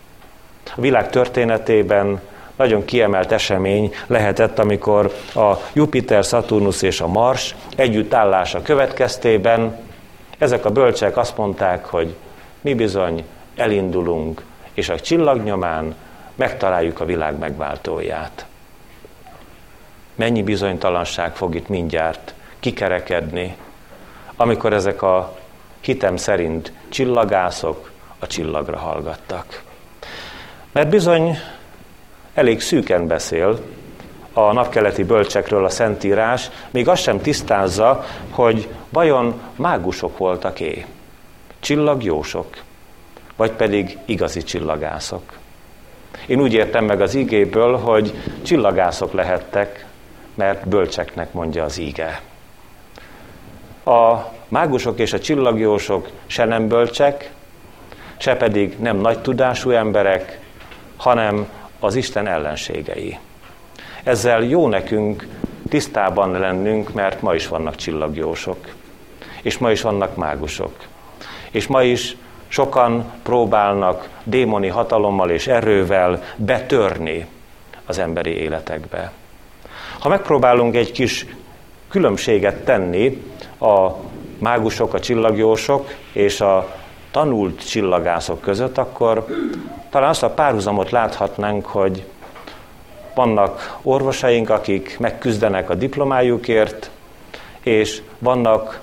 A 0.77 0.81
világ 0.81 1.11
történetében 1.11 2.21
nagyon 2.57 2.85
kiemelt 2.85 3.33
esemény 3.33 3.95
lehetett, 4.07 4.59
amikor 4.59 5.13
a 5.35 5.53
Jupiter, 5.73 6.25
Saturnus 6.25 6.83
és 6.83 7.01
a 7.01 7.07
Mars 7.07 7.55
együttállása 7.77 8.63
következtében 8.63 9.77
ezek 10.39 10.65
a 10.65 10.71
bölcsek 10.71 11.17
azt 11.17 11.37
mondták, 11.37 11.85
hogy 11.85 12.15
mi 12.61 12.75
bizony 12.75 13.25
elindulunk, 13.57 14.43
és 14.75 14.89
a 14.89 15.01
csillagnyomán 15.01 15.95
megtaláljuk 16.35 17.01
a 17.01 17.05
világ 17.05 17.39
megváltóját. 17.39 18.47
Mennyi 20.19 20.43
bizonytalanság 20.43 21.37
fog 21.37 21.55
itt 21.55 21.69
mindjárt 21.69 22.35
kikerekedni, 22.61 23.57
amikor 24.37 24.73
ezek 24.73 25.03
a 25.03 25.39
hitem 25.81 26.17
szerint 26.17 26.73
csillagászok 26.89 27.91
a 28.19 28.27
csillagra 28.27 28.79
hallgattak. 28.79 29.63
Mert 30.73 30.89
bizony 30.89 31.39
elég 32.35 32.61
szűken 32.61 33.07
beszél 33.07 33.59
a 34.33 34.53
napkeleti 34.53 35.05
bölcsekről 35.05 35.65
a 35.65 35.69
Szentírás, 35.71 36.51
még 36.71 36.89
azt 36.89 37.03
sem 37.03 37.21
tisztázza, 37.21 38.05
hogy 38.31 38.69
vajon 38.89 39.41
mágusok 39.57 40.19
voltak-é, 40.19 40.87
csillagjósok, 41.61 42.63
vagy 43.37 43.51
pedig 43.51 43.99
igazi 44.05 44.43
csillagászok. 44.43 45.39
Én 46.27 46.41
úgy 46.41 46.53
értem 46.53 46.85
meg 46.85 47.01
az 47.01 47.15
ígéből, 47.15 47.77
hogy 47.77 48.15
csillagászok 48.43 49.13
lehettek, 49.13 49.87
mert 50.39 50.69
bölcseknek 50.69 51.33
mondja 51.33 51.65
az 51.65 51.79
íge. 51.79 52.21
A 53.85 54.17
mágusok 54.49 54.99
és 54.99 55.13
a 55.13 55.21
csillagjósok 55.21 56.09
se 56.27 56.45
nem 56.45 56.69
bölcsek, 56.69 57.31
se 58.17 58.37
pedig 58.37 58.79
nem 58.79 58.97
nagy 58.97 59.19
tudású 59.19 59.71
emberek, 59.71 60.41
hanem 60.97 61.49
az 61.81 61.95
Isten 61.95 62.27
ellenségei. 62.27 63.19
Ezzel 64.03 64.43
jó 64.43 64.69
nekünk 64.69 65.27
tisztában 65.69 66.31
lennünk, 66.31 66.93
mert 66.93 67.23
ma 67.23 67.35
is 67.35 67.49
vannak 67.49 67.75
csillagjósok, 67.75 68.69
és 69.43 69.59
ma 69.59 69.71
is 69.71 69.81
vannak 69.81 70.17
mágusok, 70.17 70.75
és 71.51 71.67
ma 71.67 71.83
is 71.83 72.17
sokan 72.49 73.13
próbálnak 73.23 74.09
démoni 74.25 74.69
hatalommal 74.69 75.31
és 75.31 75.47
erővel 75.47 76.23
betörni 76.37 77.27
az 77.87 77.99
emberi 77.99 78.31
életekbe. 78.31 79.13
Ha 79.99 80.09
megpróbálunk 80.09 80.77
egy 80.77 80.93
kis 80.93 81.27
különbséget 81.89 82.65
tenni 82.65 83.23
a 83.61 83.91
mágusok, 84.39 84.95
a 84.95 85.01
csillagjósok 85.01 85.89
és 86.13 86.41
a 86.41 86.77
tanult 87.11 87.69
csillagászok 87.69 88.41
között, 88.41 88.79
akkor 88.79 89.27
talán 89.91 90.09
azt 90.09 90.23
a 90.23 90.31
párhuzamot 90.31 90.91
láthatnánk, 90.91 91.67
hogy 91.67 92.05
vannak 93.15 93.79
orvosaink, 93.83 94.51
akik 94.51 94.99
megküzdenek 94.99 95.71
a 95.71 95.75
diplomájukért, 95.75 96.91
és 97.61 98.03
vannak 98.19 98.81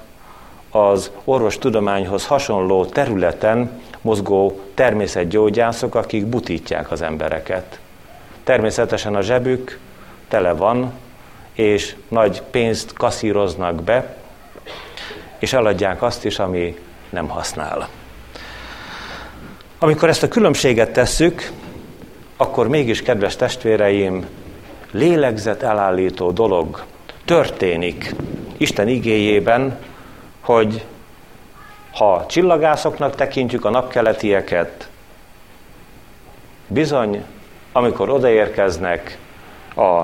az 0.71 1.11
orvostudományhoz 1.23 2.27
hasonló 2.27 2.85
területen 2.85 3.81
mozgó 4.01 4.59
természetgyógyászok, 4.73 5.95
akik 5.95 6.25
butítják 6.25 6.91
az 6.91 7.01
embereket. 7.01 7.79
Természetesen 8.43 9.15
a 9.15 9.21
zsebük 9.21 9.79
tele 10.27 10.53
van, 10.53 10.93
és 11.55 11.95
nagy 12.07 12.41
pénzt 12.41 12.93
kaszíroznak 12.93 13.83
be, 13.83 14.15
és 15.39 15.53
eladják 15.53 16.01
azt 16.01 16.25
is, 16.25 16.39
ami 16.39 16.79
nem 17.09 17.27
használ. 17.27 17.89
Amikor 19.79 20.09
ezt 20.09 20.23
a 20.23 20.27
különbséget 20.27 20.93
tesszük, 20.93 21.51
akkor 22.37 22.67
mégis, 22.67 23.01
kedves 23.01 23.35
testvéreim, 23.35 24.25
lélegzet 24.91 25.63
elállító 25.63 26.31
dolog 26.31 26.83
történik 27.25 28.15
Isten 28.57 28.87
igéjében, 28.87 29.79
hogy 30.41 30.85
ha 31.91 32.25
csillagászoknak 32.27 33.15
tekintjük 33.15 33.65
a 33.65 33.69
napkeletieket, 33.69 34.89
bizony, 36.67 37.23
amikor 37.71 38.09
odaérkeznek 38.09 39.17
a 39.75 40.01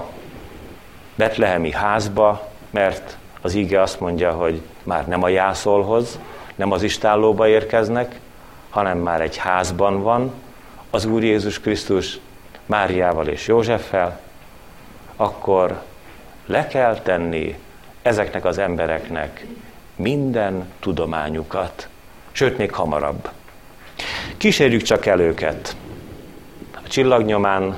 betlehemi 1.15 1.71
házba, 1.71 2.49
mert 2.69 3.17
az 3.41 3.53
íge 3.53 3.81
azt 3.81 3.99
mondja, 3.99 4.31
hogy 4.31 4.61
már 4.83 5.07
nem 5.07 5.23
a 5.23 5.27
jászolhoz, 5.27 6.19
nem 6.55 6.71
az 6.71 6.83
istállóba 6.83 7.47
érkeznek, 7.47 8.19
hanem 8.69 8.97
már 8.97 9.21
egy 9.21 9.37
házban 9.37 10.01
van 10.01 10.33
az 10.89 11.05
Úr 11.05 11.23
Jézus 11.23 11.59
Krisztus 11.59 12.19
Máriával 12.65 13.27
és 13.27 13.47
Józseffel, 13.47 14.19
akkor 15.15 15.81
le 16.45 16.67
kell 16.67 16.99
tenni 16.99 17.57
ezeknek 18.01 18.45
az 18.45 18.57
embereknek 18.57 19.45
minden 19.95 20.71
tudományukat, 20.79 21.87
sőt 22.31 22.57
még 22.57 22.73
hamarabb. 22.73 23.29
Kísérjük 24.37 24.81
csak 24.81 25.05
el 25.05 25.19
őket. 25.19 25.75
A 26.73 26.87
csillagnyomán 26.87 27.77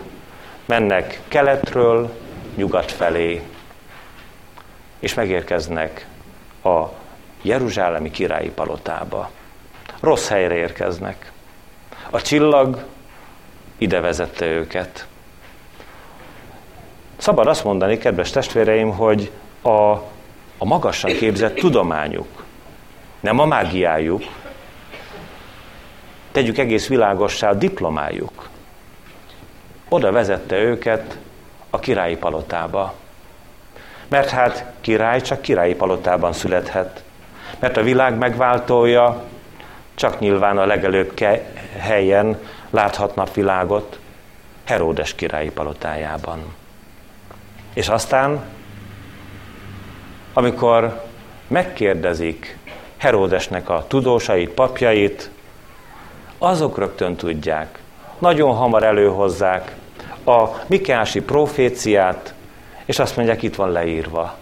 mennek 0.65 1.21
keletről 1.27 2.21
nyugat 2.55 2.91
felé, 2.91 3.41
és 4.99 5.13
megérkeznek 5.13 6.07
a 6.63 6.83
Jeruzsálemi 7.41 8.11
királyi 8.11 8.49
palotába 8.49 9.29
rossz 9.99 10.27
helyre 10.27 10.55
érkeznek. 10.55 11.31
A 12.09 12.21
csillag 12.21 12.83
ide 13.77 13.99
vezette 13.99 14.45
őket. 14.45 15.07
Szabad 17.17 17.47
azt 17.47 17.63
mondani, 17.63 17.97
kedves 17.97 18.29
testvéreim, 18.29 18.91
hogy 18.91 19.31
a, 19.61 19.91
a 20.57 20.65
magasan 20.65 21.11
képzett 21.11 21.55
tudományuk, 21.55 22.43
nem 23.19 23.39
a 23.39 23.45
mágiájuk, 23.45 24.23
tegyük 26.31 26.57
egész 26.57 26.87
világossá 26.87 27.49
a 27.49 27.53
diplomájuk, 27.53 28.49
oda 29.89 30.11
vezette 30.11 30.57
őket 30.57 31.17
a 31.73 31.79
királyi 31.79 32.17
palotába. 32.17 32.93
Mert 34.07 34.29
hát 34.29 34.65
király 34.81 35.21
csak 35.21 35.41
királyi 35.41 35.75
palotában 35.75 36.33
születhet. 36.33 37.03
Mert 37.59 37.77
a 37.77 37.83
világ 37.83 38.17
megváltója 38.17 39.23
csak 39.95 40.19
nyilván 40.19 40.57
a 40.57 40.65
legelőbb 40.65 41.19
helyen 41.77 42.39
láthat 42.69 43.15
napvilágot, 43.15 43.99
Heródes 44.63 45.15
királyi 45.15 45.49
palotájában. 45.49 46.55
És 47.73 47.87
aztán, 47.87 48.41
amikor 50.33 51.03
megkérdezik 51.47 52.57
Heródesnek 52.97 53.69
a 53.69 53.85
tudósait, 53.87 54.49
papjait, 54.49 55.29
azok 56.37 56.77
rögtön 56.77 57.15
tudják, 57.15 57.79
nagyon 58.19 58.55
hamar 58.55 58.83
előhozzák 58.83 59.75
a 60.25 60.63
Mikási 60.67 61.21
proféciát, 61.21 62.33
és 62.85 62.99
azt 62.99 63.15
mondják, 63.15 63.41
itt 63.41 63.55
van 63.55 63.71
leírva. 63.71 64.37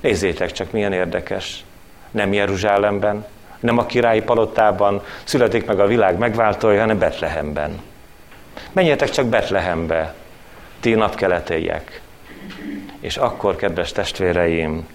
Nézzétek 0.00 0.52
csak, 0.52 0.70
milyen 0.70 0.92
érdekes. 0.92 1.64
Nem 2.10 2.32
Jeruzsálemben, 2.32 3.26
nem 3.60 3.78
a 3.78 3.86
királyi 3.86 4.22
palotában 4.22 5.02
születik 5.24 5.66
meg 5.66 5.80
a 5.80 5.86
világ 5.86 6.18
megváltója, 6.18 6.80
hanem 6.80 6.98
Betlehemben. 6.98 7.80
Menjetek 8.72 9.10
csak 9.10 9.26
Betlehembe, 9.26 10.14
ti 10.80 10.94
napkeleteiek. 10.94 12.00
És 13.00 13.16
akkor, 13.16 13.56
kedves 13.56 13.92
testvéreim, 13.92 14.86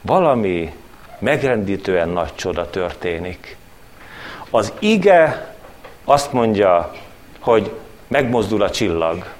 valami 0.00 0.72
megrendítően 1.18 2.08
nagy 2.08 2.34
csoda 2.34 2.70
történik. 2.70 3.56
Az 4.50 4.72
ige 4.78 5.54
azt 6.04 6.32
mondja, 6.32 6.92
hogy 7.38 7.72
megmozdul 8.08 8.62
a 8.62 8.70
csillag, 8.70 9.32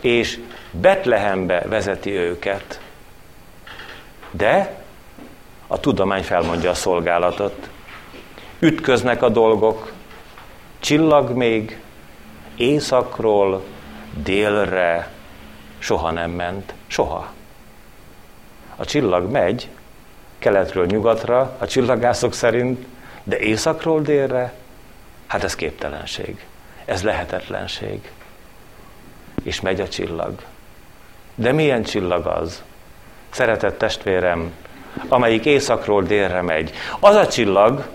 és 0.00 0.38
Betlehembe 0.70 1.60
vezeti 1.68 2.10
őket. 2.10 2.80
De 4.30 4.82
a 5.66 5.80
tudomány 5.80 6.22
felmondja 6.22 6.70
a 6.70 6.74
szolgálatot. 6.74 7.68
Ütköznek 8.58 9.22
a 9.22 9.28
dolgok, 9.28 9.92
csillag 10.80 11.30
még 11.30 11.80
északról 12.56 13.62
délre 14.22 15.12
soha 15.78 16.10
nem 16.10 16.30
ment, 16.30 16.74
soha. 16.86 17.32
A 18.76 18.84
csillag 18.84 19.30
megy 19.30 19.68
keletről 20.38 20.86
nyugatra, 20.86 21.56
a 21.58 21.66
csillagászok 21.66 22.34
szerint, 22.34 22.86
de 23.22 23.38
északról 23.38 24.00
délre, 24.00 24.54
hát 25.26 25.44
ez 25.44 25.54
képtelenség. 25.54 26.46
Ez 26.84 27.02
lehetetlenség. 27.02 28.10
És 29.42 29.60
megy 29.60 29.80
a 29.80 29.88
csillag. 29.88 30.34
De 31.34 31.52
milyen 31.52 31.82
csillag 31.82 32.26
az? 32.26 32.62
Szeretett 33.30 33.78
testvérem, 33.78 34.52
amelyik 35.08 35.44
északról 35.44 36.02
délre 36.02 36.42
megy. 36.42 36.72
Az 37.00 37.14
a 37.14 37.26
csillag, 37.26 37.86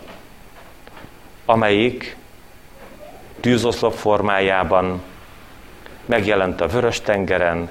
amelyik 1.45 2.17
tűzoszlop 3.39 3.93
formájában 3.93 5.01
megjelent 6.05 6.61
a 6.61 6.67
vörös 6.67 7.01
tengeren, 7.01 7.69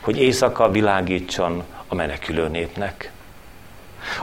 hogy 0.00 0.18
éjszaka 0.18 0.70
világítson 0.70 1.62
a 1.86 1.94
menekülő 1.94 2.48
népnek. 2.48 3.12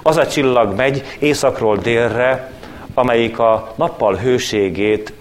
Az 0.02 0.17
a 0.17 0.28
csillag 0.28 0.75
megy 0.75 1.17
északról 1.19 1.78
délre, 1.78 2.52
amelyik 2.93 3.39
a 3.39 3.73
nappal 3.75 4.15
hőségét 4.15 5.13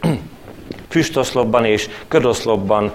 füstoszlopban 0.89 1.65
és 1.65 1.89
ködoszlopban 2.09 2.95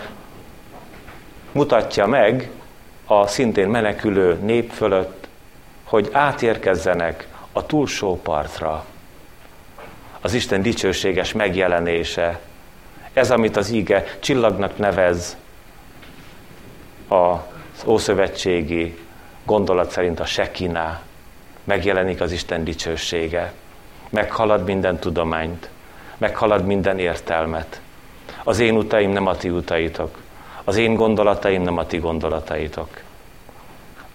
mutatja 1.52 2.06
meg 2.06 2.50
a 3.06 3.28
szintén 3.28 3.68
menekülő 3.68 4.38
nép 4.42 4.72
fölött, 4.72 5.28
hogy 5.84 6.10
átérkezzenek 6.12 7.28
a 7.52 7.66
túlsó 7.66 8.20
partra. 8.22 8.86
Az 10.22 10.34
Isten 10.34 10.62
dicsőséges 10.62 11.32
megjelenése, 11.32 12.40
ez, 13.14 13.32
amit 13.32 13.58
az 13.58 13.70
íge 13.70 14.18
csillagnak 14.20 14.78
nevez, 14.78 15.38
az 17.08 17.84
ószövetségi 17.86 18.98
gondolat 19.46 19.92
szerint 19.92 20.20
a 20.20 20.26
sekiná, 20.26 21.02
megjelenik 21.64 22.22
az 22.22 22.32
Isten 22.32 22.64
dicsősége, 22.64 23.54
meghalad 24.10 24.66
minden 24.66 25.00
tudományt, 25.00 25.70
meghalad 26.18 26.66
minden 26.66 27.00
értelmet. 27.00 27.82
Az 28.44 28.60
én 28.60 28.76
utaim 28.76 29.12
nem 29.12 29.28
a 29.28 29.36
ti 29.36 29.50
utaitok, 29.50 30.18
az 30.64 30.76
én 30.76 30.96
gondolataim 30.96 31.62
nem 31.62 31.78
a 31.78 31.86
ti 31.86 31.98
gondolataitok. 31.98 33.02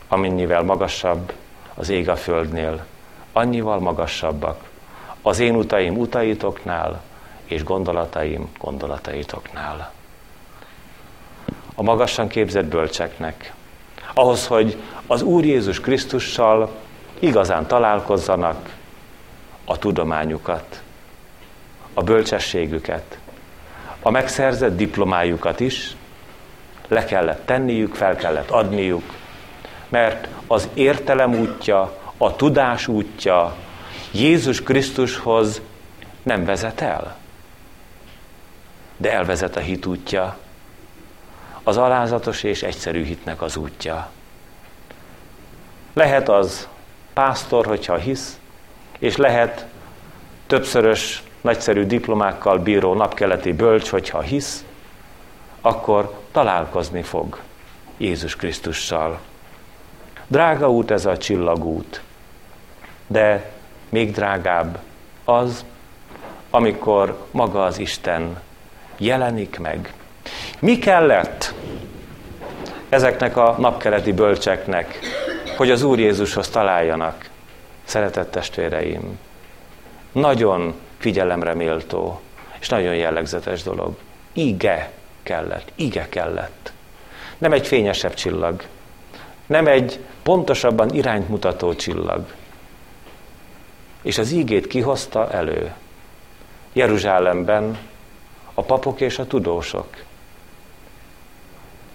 Amennyivel 0.09 0.62
magasabb 0.62 1.33
az 1.75 1.88
ég 1.88 2.09
a 2.09 2.17
földnél, 2.17 2.85
annyival 3.33 3.81
magasabbak 3.81 4.69
az 5.23 5.38
én 5.38 5.55
utaim 5.55 5.97
utaitoknál, 5.97 7.01
és 7.45 7.64
gondolataim 7.64 8.49
gondolataitoknál. 8.59 9.93
A 11.75 11.83
magasan 11.83 12.29
képzett 12.29 12.64
bölcseknek, 12.64 13.53
ahhoz, 14.14 14.47
hogy 14.47 14.77
az 15.07 15.23
Úr 15.23 15.45
Jézus 15.45 15.81
Krisztussal 15.81 16.71
igazán 17.19 17.67
találkozzanak, 17.67 18.77
a 19.64 19.79
tudományukat, 19.79 20.83
a 21.95 22.03
bölcsességüket, 22.03 23.19
a 24.03 24.11
megszerzett 24.11 24.77
diplomájukat 24.77 25.61
is 25.61 25.97
le 26.89 27.05
kellett 27.05 27.47
tenniük, 27.47 27.95
fel 27.95 28.17
kellett 28.17 28.51
adniuk, 28.51 29.15
mert 29.89 30.29
az 30.47 30.69
értelem 30.75 31.35
útja, 31.35 31.97
a 32.17 32.37
tudás 32.37 32.87
útja 32.87 33.57
Jézus 34.11 34.63
Krisztushoz 34.63 35.61
nem 36.23 36.45
vezet 36.45 36.81
el, 36.81 37.17
de 38.97 39.13
elvezet 39.13 39.57
a 39.57 39.61
hit 39.61 39.87
útja, 39.87 40.37
az 41.63 41.77
alázatos 41.77 42.43
és 42.43 42.63
egyszerű 42.63 43.05
hitnek 43.05 43.43
az 43.43 43.57
útja. 43.57 44.11
Lehet 45.93 46.29
az 46.29 46.69
pásztor, 47.13 47.67
hogyha 47.67 47.97
hisz, 47.97 48.39
és 48.99 49.17
lehet 49.17 49.67
többszörös 50.47 51.23
nagyszerű 51.49 51.85
diplomákkal 51.85 52.59
bíró 52.59 52.95
napkeleti 52.95 53.53
bölcs, 53.53 53.91
hogyha 53.91 54.21
hisz, 54.21 54.65
akkor 55.61 56.21
találkozni 56.33 57.03
fog 57.03 57.41
Jézus 57.97 58.37
Krisztussal. 58.37 59.19
Drága 60.27 60.71
út 60.71 60.91
ez 60.91 61.07
a 61.07 61.17
csillagút, 61.17 62.03
de 63.07 63.51
még 63.89 64.13
drágább 64.13 64.79
az, 65.25 65.65
amikor 66.51 67.27
maga 67.31 67.65
az 67.65 67.79
Isten 67.79 68.41
jelenik 68.97 69.59
meg. 69.59 69.93
Mi 70.59 70.79
kellett 70.79 71.55
ezeknek 72.89 73.37
a 73.37 73.55
napkeleti 73.59 74.13
bölcseknek, 74.13 74.99
hogy 75.57 75.71
az 75.71 75.83
Úr 75.83 75.99
Jézushoz 75.99 76.49
találjanak? 76.49 77.29
Szeretett 77.85 78.31
testvéreim, 78.31 79.19
nagyon 80.13 80.75
figyelemre 80.99 81.55
méltó, 81.55 82.21
és 82.59 82.69
nagyon 82.69 82.95
jellegzetes 82.95 83.63
dolog. 83.63 83.97
Ige 84.33 84.91
kellett, 85.23 85.73
ige 85.75 86.09
kellett. 86.09 86.73
Nem 87.39 87.53
egy 87.53 87.67
fényesebb 87.67 88.15
csillag, 88.15 88.63
nem 89.47 89.67
egy 89.67 89.99
pontosabban 90.23 90.95
irányt 90.95 91.29
mutató 91.29 91.75
csillag. 91.75 92.27
És 94.03 94.19
az 94.19 94.31
ígét 94.31 94.67
kihozta 94.67 95.31
elő. 95.31 95.73
Jeruzsálemben 96.73 97.79
a 98.55 98.63
papok 98.63 99.01
és 99.01 99.19
a 99.19 99.27
tudósok. 99.27 99.89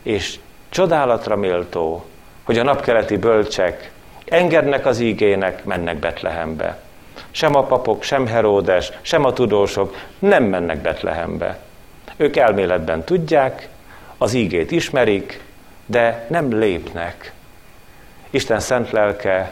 És 0.04 0.39
csodálatra 0.70 1.36
méltó, 1.36 2.06
hogy 2.44 2.58
a 2.58 2.63
napkeleti 2.63 3.18
bölcsek 3.18 3.92
engednek 4.26 4.86
az 4.86 5.00
ígének, 5.00 5.63
mennek 5.63 5.98
Betlehembe. 5.98 6.82
Sem 7.32 7.56
a 7.56 7.63
papok, 7.63 8.04
sem 8.04 8.28
Heródes, 8.28 8.91
sem 9.02 9.26
a 9.26 9.34
tudósok 9.34 9.95
nem 10.19 10.43
mennek 10.43 10.82
Betlehembe. 10.82 11.60
Ők 12.17 12.36
elméletben 12.36 13.04
tudják, 13.04 13.69
az 14.17 14.34
ígét 14.34 14.71
ismerik, 14.71 15.43
de 15.86 16.26
nem 16.30 16.58
lépnek. 16.60 17.34
Isten 18.30 18.60
szent 18.60 18.91
lelke 18.91 19.52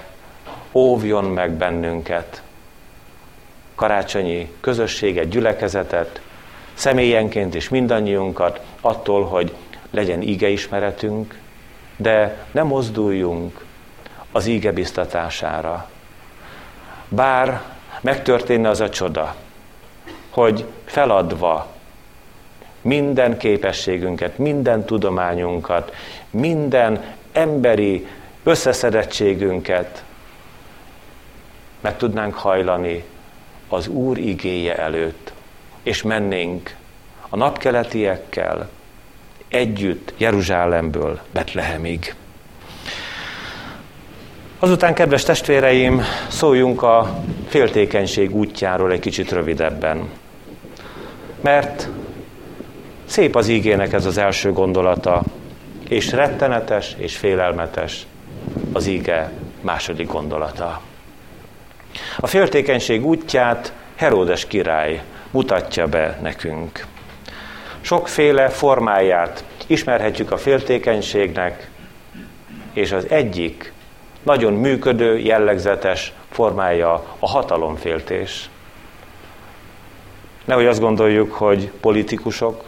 óvjon 0.71 1.24
meg 1.24 1.52
bennünket, 1.52 2.41
karácsonyi 3.76 4.52
közösséget, 4.62 5.30
gyülekezetet, 5.30 6.21
személyenként 6.74 7.56
és 7.56 7.69
mindannyiunkat 7.69 8.60
attól, 8.82 9.26
hogy 9.26 9.56
legyen 9.91 10.21
ígeismeretünk, 10.21 11.39
de 11.95 12.45
ne 12.52 12.63
mozduljunk 12.63 13.65
az 14.32 14.45
íge 14.45 14.71
biztatására. 14.71 15.89
Bár 17.13 17.62
megtörténne 18.02 18.69
az 18.69 18.80
a 18.80 18.89
csoda, 18.89 19.36
hogy 20.30 20.65
feladva 20.86 21.67
minden 22.82 23.38
képességünket, 23.38 24.38
minden 24.38 24.86
tudományunkat, 24.86 25.93
minden 26.30 27.04
emberi 27.32 28.08
összeszedettségünket 28.43 30.04
meg 31.80 31.97
tudnánk 31.97 32.34
hajlani 32.34 33.04
az 33.67 33.88
Úr 33.88 34.17
igéje 34.17 34.78
előtt, 34.78 35.34
és 35.84 36.02
mennénk 36.02 36.76
a 37.30 37.36
napkeletiekkel 37.36 38.69
együtt 39.47 40.13
Jeruzsálemből 40.17 41.19
Betlehemig. 41.32 42.15
Azután, 44.63 44.93
kedves 44.93 45.24
testvéreim, 45.24 46.02
szóljunk 46.28 46.82
a 46.82 47.19
féltékenység 47.47 48.36
útjáról 48.36 48.91
egy 48.91 49.00
kicsit 49.00 49.32
rövidebben. 49.32 50.10
Mert 51.41 51.88
szép 53.06 53.36
az 53.36 53.47
ígének 53.47 53.93
ez 53.93 54.06
az 54.06 54.17
első 54.17 54.52
gondolata, 54.52 55.24
és 55.89 56.12
rettenetes 56.12 56.95
és 56.97 57.17
félelmetes 57.17 58.06
az 58.74 58.88
íge 58.88 59.32
második 59.62 60.08
gondolata. 60.08 60.82
A 62.19 62.28
féltékenység 62.28 63.06
útját 63.06 63.74
Heródes 63.95 64.47
király 64.47 65.02
mutatja 65.32 65.88
be 65.88 66.19
nekünk. 66.21 66.86
Sokféle 67.82 68.50
formáját 68.50 69.43
ismerhetjük 69.67 70.32
a 70.32 70.38
féltékenységnek, 70.38 71.69
és 72.74 72.91
az 72.91 73.10
egyik 73.10 73.74
nagyon 74.23 74.53
működő, 74.53 75.17
jellegzetes 75.17 76.13
formája 76.29 76.93
a 77.19 77.27
hatalomféltés. 77.27 78.49
Nehogy 80.45 80.65
azt 80.65 80.79
gondoljuk, 80.79 81.34
hogy 81.34 81.71
politikusok, 81.81 82.63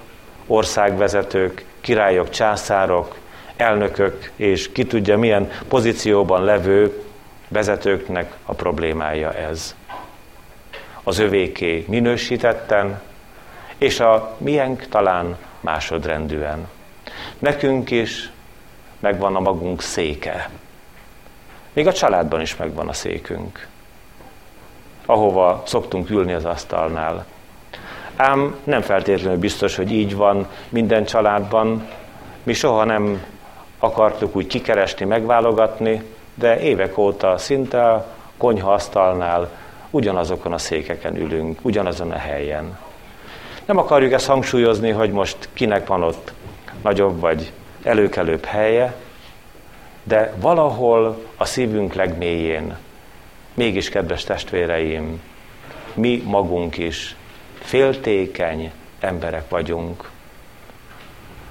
országvezetők, 0.47 1.65
királyok, 1.81 2.29
császárok, 2.29 3.17
elnökök 3.55 4.31
és 4.35 4.71
ki 4.71 4.85
tudja 4.85 5.17
milyen 5.17 5.51
pozícióban 5.67 6.43
levő 6.43 7.03
vezetőknek 7.47 8.33
a 8.43 8.53
problémája 8.53 9.33
ez. 9.33 9.75
Az 11.03 11.19
övéké 11.19 11.85
minősítetten, 11.87 13.01
és 13.77 13.99
a 13.99 14.35
miénk 14.37 14.87
talán 14.87 15.37
másodrendűen. 15.59 16.67
Nekünk 17.39 17.91
is 17.91 18.31
megvan 18.99 19.35
a 19.35 19.39
magunk 19.39 19.81
széke. 19.81 20.49
Még 21.73 21.88
a 21.88 21.93
családban 21.93 22.41
is 22.41 22.55
megvan 22.55 22.88
a 22.88 22.93
székünk, 22.93 23.67
ahova 25.05 25.63
szoktunk 25.65 26.09
ülni 26.09 26.33
az 26.33 26.45
asztalnál. 26.45 27.25
Ám 28.15 28.55
nem 28.63 28.81
feltétlenül 28.81 29.39
biztos, 29.39 29.75
hogy 29.75 29.91
így 29.91 30.15
van 30.15 30.47
minden 30.69 31.05
családban. 31.05 31.88
Mi 32.43 32.53
soha 32.53 32.83
nem 32.83 33.25
akartuk 33.79 34.36
úgy 34.36 34.47
kikeresni, 34.47 35.05
megválogatni, 35.05 36.03
de 36.36 36.59
évek 36.59 36.97
óta 36.97 37.38
szinte 37.38 37.91
a 37.91 38.05
konyhaasztalnál 38.38 39.49
ugyanazokon 39.89 40.53
a 40.53 40.57
székeken 40.57 41.15
ülünk, 41.15 41.59
ugyanazon 41.62 42.12
a 42.12 42.17
helyen. 42.17 42.77
Nem 43.65 43.77
akarjuk 43.77 44.12
ezt 44.12 44.25
hangsúlyozni, 44.25 44.89
hogy 44.89 45.12
most 45.12 45.49
kinek 45.53 45.88
van 45.88 46.03
ott 46.03 46.33
nagyobb 46.81 47.19
vagy 47.19 47.51
előkelőbb 47.83 48.45
helye, 48.45 48.95
de 50.03 50.33
valahol 50.39 51.25
a 51.37 51.45
szívünk 51.45 51.93
legmélyén, 51.93 52.77
mégis 53.53 53.89
kedves 53.89 54.23
testvéreim, 54.23 55.21
mi 55.93 56.23
magunk 56.25 56.77
is 56.77 57.15
féltékeny 57.59 58.71
emberek 58.99 59.49
vagyunk. 59.49 60.09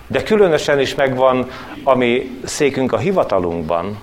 De 0.07 0.23
különösen 0.23 0.81
is 0.81 0.95
megvan 0.95 1.51
a 1.83 1.95
mi 1.95 2.39
székünk 2.45 2.93
a 2.93 2.99
hivatalunkban, 2.99 4.03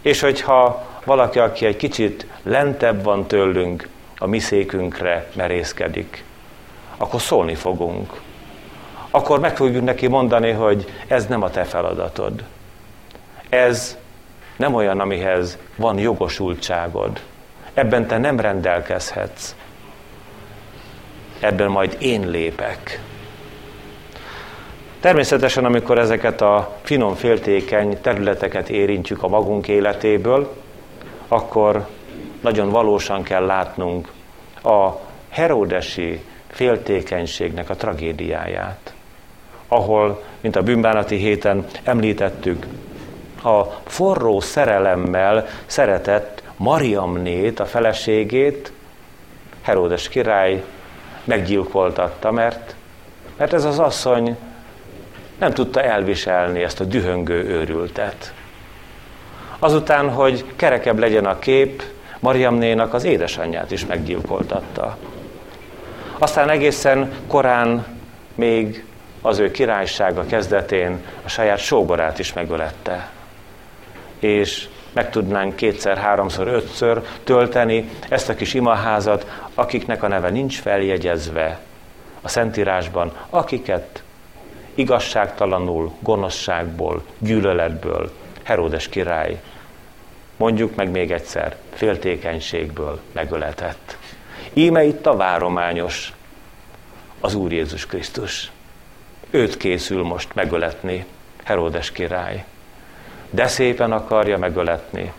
és 0.00 0.20
hogyha 0.20 0.86
valaki, 1.04 1.38
aki 1.38 1.66
egy 1.66 1.76
kicsit 1.76 2.26
lentebb 2.42 3.02
van 3.02 3.26
tőlünk, 3.26 3.88
a 4.18 4.26
mi 4.26 4.38
székünkre 4.38 5.30
merészkedik, 5.34 6.24
akkor 6.96 7.20
szólni 7.20 7.54
fogunk. 7.54 8.20
Akkor 9.10 9.40
meg 9.40 9.56
fogjuk 9.56 9.84
neki 9.84 10.06
mondani, 10.06 10.50
hogy 10.50 10.84
ez 11.06 11.26
nem 11.26 11.42
a 11.42 11.50
te 11.50 11.64
feladatod. 11.64 12.44
Ez 13.54 13.98
nem 14.56 14.74
olyan, 14.74 15.00
amihez 15.00 15.58
van 15.76 15.98
jogosultságod. 15.98 17.20
Ebben 17.74 18.06
te 18.06 18.18
nem 18.18 18.40
rendelkezhetsz. 18.40 19.54
Ebben 21.40 21.70
majd 21.70 21.96
én 22.00 22.30
lépek. 22.30 23.00
Természetesen, 25.00 25.64
amikor 25.64 25.98
ezeket 25.98 26.40
a 26.40 26.76
finom, 26.82 27.14
féltékeny 27.14 28.00
területeket 28.00 28.68
érintjük 28.68 29.22
a 29.22 29.28
magunk 29.28 29.68
életéből, 29.68 30.54
akkor 31.28 31.86
nagyon 32.40 32.70
valósan 32.70 33.22
kell 33.22 33.44
látnunk 33.44 34.12
a 34.62 34.90
heródesi 35.28 36.24
féltékenységnek 36.46 37.70
a 37.70 37.76
tragédiáját, 37.76 38.94
ahol, 39.68 40.22
mint 40.40 40.56
a 40.56 40.62
bűnbánati 40.62 41.16
héten 41.16 41.66
említettük, 41.82 42.66
a 43.44 43.80
forró 43.86 44.40
szerelemmel 44.40 45.46
szeretett 45.66 46.42
Mariamnét, 46.56 47.60
a 47.60 47.66
feleségét, 47.66 48.72
Heródes 49.62 50.08
király 50.08 50.64
meggyilkoltatta, 51.24 52.30
mert, 52.30 52.74
mert 53.36 53.52
ez 53.52 53.64
az 53.64 53.78
asszony 53.78 54.36
nem 55.38 55.52
tudta 55.52 55.82
elviselni 55.82 56.62
ezt 56.62 56.80
a 56.80 56.84
dühöngő 56.84 57.44
őrültet. 57.44 58.32
Azután, 59.58 60.10
hogy 60.10 60.44
kerekebb 60.56 60.98
legyen 60.98 61.26
a 61.26 61.38
kép, 61.38 61.82
Mariamnénak 62.18 62.94
az 62.94 63.04
édesanyját 63.04 63.70
is 63.70 63.86
meggyilkoltatta. 63.86 64.96
Aztán 66.18 66.50
egészen 66.50 67.12
korán 67.26 67.86
még 68.34 68.84
az 69.22 69.38
ő 69.38 69.50
királysága 69.50 70.26
kezdetén 70.26 71.04
a 71.24 71.28
saját 71.28 71.58
sógorát 71.58 72.18
is 72.18 72.32
megölette. 72.32 73.08
És 74.24 74.68
meg 74.92 75.10
tudnánk 75.10 75.56
kétszer, 75.56 75.98
háromszor, 75.98 76.48
ötször 76.48 77.02
tölteni 77.24 77.88
ezt 78.08 78.28
a 78.28 78.34
kis 78.34 78.54
imaházat, 78.54 79.26
akiknek 79.54 80.02
a 80.02 80.08
neve 80.08 80.30
nincs 80.30 80.60
feljegyezve 80.60 81.60
a 82.20 82.28
Szentírásban, 82.28 83.12
akiket 83.30 84.02
igazságtalanul, 84.74 85.92
gonoszságból, 86.00 87.02
gyűlöletből 87.18 88.12
Heródes 88.42 88.88
király, 88.88 89.40
mondjuk 90.36 90.74
meg 90.74 90.90
még 90.90 91.10
egyszer, 91.10 91.56
féltékenységből 91.72 93.00
megöletett. 93.12 93.96
Íme 94.52 94.84
itt 94.84 95.06
a 95.06 95.16
várományos, 95.16 96.12
az 97.20 97.34
Úr 97.34 97.52
Jézus 97.52 97.86
Krisztus. 97.86 98.50
Őt 99.30 99.56
készül 99.56 100.02
most 100.02 100.34
megöletni, 100.34 101.06
Heródes 101.44 101.92
király. 101.92 102.44
De 103.34 103.46
szépen 103.46 103.92
akarja 103.92 104.38
megöletni. 104.38 105.12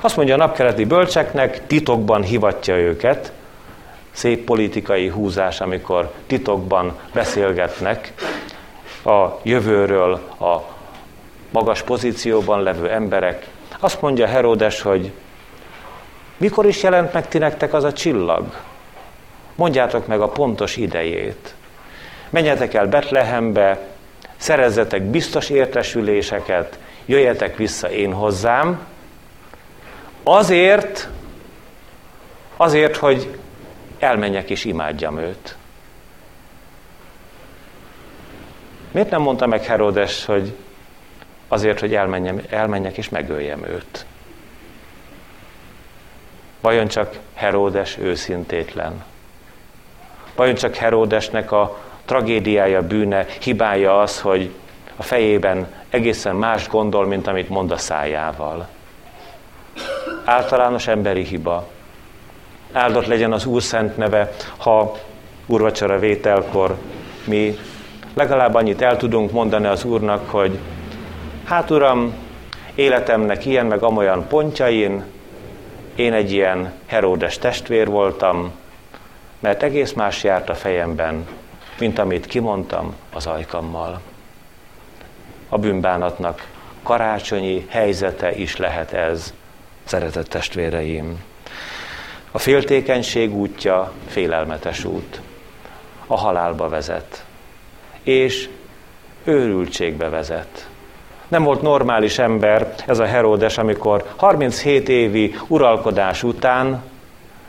Azt 0.00 0.16
mondja 0.16 0.34
a 0.34 0.38
napkeleti 0.38 0.84
bölcseknek, 0.84 1.66
titokban 1.66 2.22
hivatja 2.22 2.76
őket, 2.76 3.32
szép 4.10 4.44
politikai 4.44 5.08
húzás, 5.08 5.60
amikor 5.60 6.12
titokban 6.26 6.98
beszélgetnek 7.12 8.12
a 9.04 9.26
jövőről 9.42 10.12
a 10.40 10.62
magas 11.50 11.82
pozícióban 11.82 12.62
levő 12.62 12.90
emberek. 12.90 13.46
Azt 13.80 14.00
mondja 14.00 14.26
Heródes, 14.26 14.80
hogy 14.80 15.12
mikor 16.36 16.66
is 16.66 16.82
jelent 16.82 17.12
meg 17.12 17.28
ti 17.28 17.38
nektek 17.38 17.74
az 17.74 17.84
a 17.84 17.92
csillag? 17.92 18.56
Mondjátok 19.54 20.06
meg 20.06 20.20
a 20.20 20.28
pontos 20.28 20.76
idejét. 20.76 21.54
Menjetek 22.30 22.74
el 22.74 22.86
Betlehembe, 22.86 23.78
szerezzetek 24.36 25.02
biztos 25.02 25.50
értesüléseket, 25.50 26.78
jöjjetek 27.06 27.56
vissza 27.56 27.90
én 27.90 28.12
hozzám, 28.12 28.86
azért, 30.22 31.08
azért, 32.56 32.96
hogy 32.96 33.38
elmenjek 33.98 34.50
és 34.50 34.64
imádjam 34.64 35.18
őt. 35.18 35.56
Miért 38.90 39.10
nem 39.10 39.22
mondta 39.22 39.46
meg 39.46 39.64
Herodes, 39.64 40.24
hogy 40.24 40.52
azért, 41.48 41.80
hogy 41.80 41.94
elmenjem, 41.94 42.40
elmenjek 42.48 42.96
és 42.96 43.08
megöljem 43.08 43.64
őt? 43.64 44.06
Vajon 46.60 46.88
csak 46.88 47.16
Heródes 47.34 47.98
őszintétlen? 47.98 49.04
Vajon 50.34 50.54
csak 50.54 50.74
Heródesnek 50.74 51.52
a 51.52 51.78
tragédiája, 52.04 52.86
bűne, 52.86 53.26
hibája 53.40 54.00
az, 54.00 54.20
hogy 54.20 54.54
a 55.00 55.02
fejében 55.02 55.66
egészen 55.90 56.36
más 56.36 56.68
gondol, 56.68 57.06
mint 57.06 57.26
amit 57.26 57.48
mond 57.48 57.70
a 57.70 57.76
szájával? 57.76 58.68
Általános 60.24 60.86
emberi 60.86 61.24
hiba. 61.24 61.68
Áldott 62.72 63.06
legyen 63.06 63.32
az 63.32 63.46
Úr 63.46 63.62
szent 63.62 63.96
neve, 63.96 64.32
ha 64.56 64.96
urvacsora 65.46 65.98
vételkor 65.98 66.76
mi 67.24 67.58
legalább 68.14 68.54
annyit 68.54 68.82
el 68.82 68.96
tudunk 68.96 69.32
mondani 69.32 69.66
az 69.66 69.84
Úrnak, 69.84 70.30
hogy 70.30 70.58
hát 71.44 71.70
Uram, 71.70 72.14
életemnek 72.74 73.46
ilyen 73.46 73.66
meg 73.66 73.82
amolyan 73.82 74.26
pontjain, 74.28 75.04
én 75.94 76.12
egy 76.12 76.32
ilyen 76.32 76.72
Heródes 76.86 77.38
testvér 77.38 77.88
voltam, 77.88 78.52
mert 79.38 79.62
egész 79.62 79.92
más 79.92 80.24
járt 80.24 80.48
a 80.48 80.54
fejemben, 80.54 81.26
mint 81.78 81.98
amit 81.98 82.26
kimondtam 82.26 82.94
az 83.12 83.26
ajkammal. 83.26 84.00
A 85.52 85.58
bűnbánatnak 85.58 86.46
karácsonyi 86.82 87.66
helyzete 87.68 88.34
is 88.34 88.56
lehet 88.56 88.92
ez, 88.92 89.34
szeretett 89.84 90.28
testvéreim. 90.28 91.22
A 92.30 92.38
féltékenység 92.38 93.34
útja 93.34 93.92
félelmetes 94.06 94.84
út. 94.84 95.20
A 96.06 96.16
halálba 96.16 96.68
vezet. 96.68 97.24
És 98.02 98.48
őrültségbe 99.24 100.08
vezet. 100.08 100.68
Nem 101.28 101.42
volt 101.42 101.62
normális 101.62 102.18
ember 102.18 102.74
ez 102.86 102.98
a 102.98 103.06
Heródes, 103.06 103.58
amikor 103.58 104.04
37 104.16 104.88
évi 104.88 105.34
uralkodás 105.46 106.22
után 106.22 106.82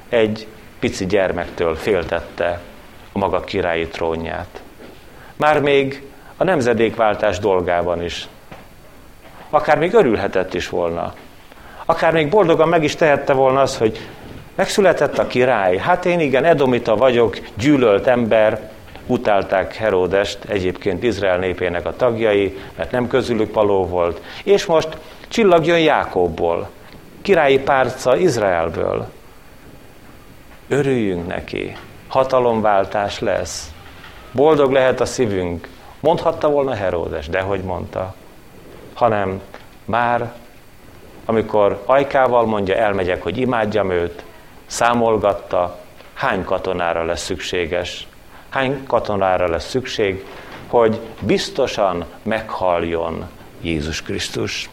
egy 0.09 0.47
pici 0.79 1.05
gyermektől 1.05 1.75
féltette 1.75 2.61
a 3.11 3.17
maga 3.17 3.39
királyi 3.39 3.87
trónját. 3.87 4.61
Már 5.35 5.59
még 5.59 6.03
a 6.41 6.43
nemzedékváltás 6.43 7.39
dolgában 7.39 8.03
is. 8.03 8.27
Akár 9.49 9.77
még 9.77 9.93
örülhetett 9.93 10.53
is 10.53 10.69
volna. 10.69 11.13
Akár 11.85 12.13
még 12.13 12.29
boldogan 12.29 12.67
meg 12.67 12.83
is 12.83 12.95
tehette 12.95 13.33
volna 13.33 13.61
az, 13.61 13.77
hogy 13.77 14.07
megszületett 14.55 15.17
a 15.17 15.27
király. 15.27 15.77
Hát 15.77 16.05
én 16.05 16.19
igen, 16.19 16.43
Edomita 16.43 16.95
vagyok, 16.95 17.37
gyűlölt 17.57 18.07
ember, 18.07 18.69
utálták 19.07 19.75
Heródest, 19.75 20.37
egyébként 20.47 21.03
Izrael 21.03 21.37
népének 21.37 21.85
a 21.85 21.95
tagjai, 21.95 22.57
mert 22.77 22.91
nem 22.91 23.07
közülük 23.07 23.53
való 23.53 23.85
volt. 23.85 24.21
És 24.43 24.65
most 24.65 24.97
csillag 25.27 25.65
jön 25.65 25.79
Jákobból, 25.79 26.69
királyi 27.21 27.59
párca 27.59 28.17
Izraelből. 28.17 29.07
Örüljünk 30.67 31.27
neki, 31.27 31.75
hatalomváltás 32.07 33.19
lesz, 33.19 33.71
boldog 34.31 34.71
lehet 34.71 34.99
a 35.01 35.05
szívünk. 35.05 35.67
Mondhatta 36.01 36.49
volna 36.49 36.73
Heródes, 36.73 37.27
de 37.27 37.41
hogy 37.41 37.61
mondta, 37.61 38.13
hanem 38.93 39.41
már 39.85 40.33
amikor 41.25 41.81
ajkával 41.85 42.45
mondja, 42.45 42.75
elmegyek, 42.75 43.23
hogy 43.23 43.37
imádjam 43.37 43.91
őt, 43.91 44.23
számolgatta, 44.65 45.79
hány 46.13 46.43
katonára 46.43 47.05
lesz 47.05 47.23
szükséges, 47.23 48.07
hány 48.49 48.83
katonára 48.87 49.49
lesz 49.49 49.69
szükség, 49.69 50.25
hogy 50.67 50.99
biztosan 51.19 52.05
meghaljon 52.23 53.29
Jézus 53.61 54.01
Krisztus. 54.01 54.69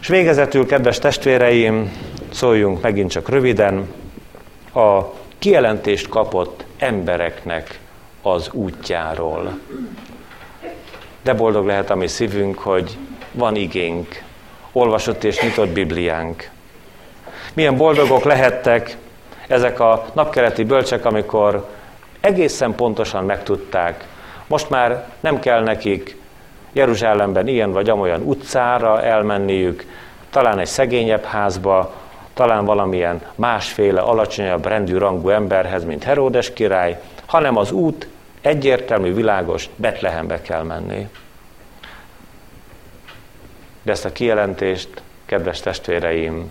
És 0.00 0.08
végezetül, 0.08 0.66
kedves 0.66 0.98
testvéreim, 0.98 1.92
szóljunk 2.32 2.82
megint 2.82 3.10
csak 3.10 3.28
röviden 3.28 3.94
a 4.74 5.00
kijelentést 5.38 6.08
kapott 6.08 6.64
embereknek 6.78 7.80
az 8.22 8.48
útjáról. 8.52 9.58
De 11.22 11.34
boldog 11.34 11.66
lehet 11.66 11.90
a 11.90 11.94
mi 11.94 12.06
szívünk, 12.06 12.58
hogy 12.58 12.96
van 13.32 13.56
igénk, 13.56 14.22
olvasott 14.72 15.24
és 15.24 15.40
nyitott 15.40 15.68
Bibliánk. 15.68 16.50
Milyen 17.54 17.76
boldogok 17.76 18.24
lehettek 18.24 18.96
ezek 19.46 19.80
a 19.80 20.04
napkeleti 20.12 20.64
bölcsek, 20.64 21.04
amikor 21.04 21.68
egészen 22.20 22.74
pontosan 22.74 23.24
megtudták, 23.24 24.06
most 24.46 24.70
már 24.70 25.08
nem 25.20 25.38
kell 25.38 25.62
nekik 25.62 26.16
Jeruzsálemben 26.72 27.48
ilyen 27.48 27.72
vagy 27.72 27.88
amolyan 27.88 28.22
utcára 28.22 29.02
elmenniük, 29.02 29.84
talán 30.30 30.58
egy 30.58 30.66
szegényebb 30.66 31.24
házba, 31.24 31.92
talán 32.34 32.64
valamilyen 32.64 33.20
másféle 33.34 34.00
alacsonyabb 34.00 34.66
rendű 34.66 34.96
rangú 34.96 35.28
emberhez, 35.28 35.84
mint 35.84 36.04
Heródes 36.04 36.52
király, 36.52 37.00
hanem 37.30 37.56
az 37.56 37.70
út 37.70 38.08
egyértelmű, 38.40 39.14
világos, 39.14 39.68
Betlehembe 39.76 40.42
kell 40.42 40.62
menni. 40.62 41.08
De 43.82 43.92
ezt 43.92 44.04
a 44.04 44.12
kijelentést, 44.12 45.02
kedves 45.26 45.60
testvéreim, 45.60 46.50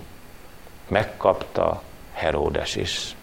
megkapta 0.88 1.82
Heródes 2.14 2.76
is. 2.76 3.16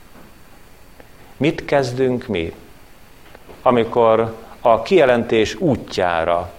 Mit 1.37 1.65
kezdünk 1.65 2.27
mi, 2.27 2.55
amikor 3.63 4.35
a 4.61 4.83
kijelentés 4.83 5.55
útjára 5.55 6.53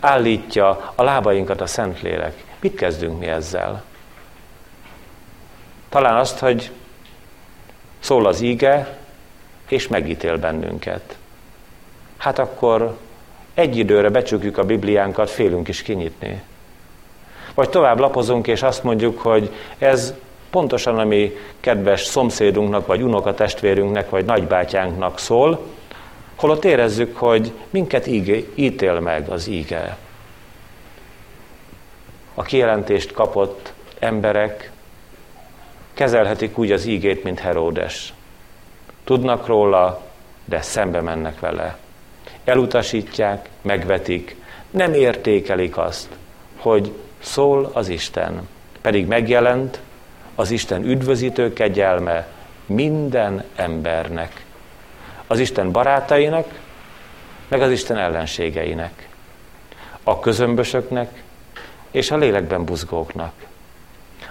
állítja 0.00 0.92
a 0.94 1.02
lábainkat 1.02 1.60
a 1.60 1.66
Szentlélek? 1.66 2.44
Mit 2.60 2.74
kezdünk 2.74 3.18
mi 3.18 3.26
ezzel? 3.26 3.84
Talán 5.88 6.16
azt, 6.16 6.38
hogy 6.38 6.70
szól 7.98 8.26
az 8.26 8.40
íge, 8.40 9.04
és 9.68 9.88
megítél 9.88 10.38
bennünket. 10.38 11.16
Hát 12.16 12.38
akkor 12.38 12.96
egy 13.54 13.76
időre 13.76 14.08
becsukjuk 14.08 14.58
a 14.58 14.64
Bibliánkat, 14.64 15.30
félünk 15.30 15.68
is 15.68 15.82
kinyitni. 15.82 16.42
Vagy 17.54 17.68
tovább 17.68 17.98
lapozunk, 17.98 18.46
és 18.46 18.62
azt 18.62 18.82
mondjuk, 18.82 19.18
hogy 19.18 19.50
ez 19.78 20.14
pontosan 20.50 20.98
a 20.98 21.04
mi 21.04 21.36
kedves 21.60 22.00
szomszédunknak, 22.00 22.86
vagy 22.86 23.02
unokatestvérünknek, 23.02 24.10
vagy 24.10 24.24
nagybátyánknak 24.24 25.18
szól, 25.18 25.60
holott 26.34 26.64
érezzük, 26.64 27.16
hogy 27.16 27.52
minket 27.70 28.06
íge, 28.06 28.38
ítél 28.54 29.00
meg 29.00 29.28
az 29.28 29.46
íge. 29.46 29.96
A 32.34 32.42
kijelentést 32.42 33.12
kapott 33.12 33.72
emberek 33.98 34.70
kezelhetik 35.94 36.58
úgy 36.58 36.72
az 36.72 36.86
ígét, 36.86 37.24
mint 37.24 37.38
Heródes. 37.38 38.12
Tudnak 39.06 39.46
róla, 39.46 40.00
de 40.44 40.62
szembe 40.62 41.00
mennek 41.00 41.40
vele. 41.40 41.76
Elutasítják, 42.44 43.48
megvetik, 43.62 44.36
nem 44.70 44.94
értékelik 44.94 45.76
azt, 45.76 46.08
hogy 46.56 46.92
szól 47.18 47.70
az 47.72 47.88
Isten, 47.88 48.48
pedig 48.80 49.06
megjelent 49.06 49.80
az 50.34 50.50
Isten 50.50 50.84
üdvözítő 50.84 51.52
kegyelme 51.52 52.26
minden 52.66 53.44
embernek. 53.56 54.44
Az 55.26 55.38
Isten 55.38 55.72
barátainak, 55.72 56.60
meg 57.48 57.62
az 57.62 57.70
Isten 57.70 57.96
ellenségeinek. 57.96 59.08
A 60.02 60.20
közömbösöknek 60.20 61.22
és 61.90 62.10
a 62.10 62.16
lélekben 62.16 62.64
buzgóknak. 62.64 63.32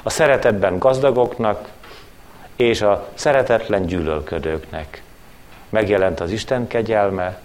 A 0.03 0.09
szeretetben 0.09 0.77
gazdagoknak 0.77 1.69
és 2.55 2.81
a 2.81 3.07
szeretetlen 3.13 3.85
gyűlölködőknek. 3.85 5.01
Megjelent 5.69 6.19
az 6.19 6.31
Isten 6.31 6.67
kegyelme, 6.67 7.39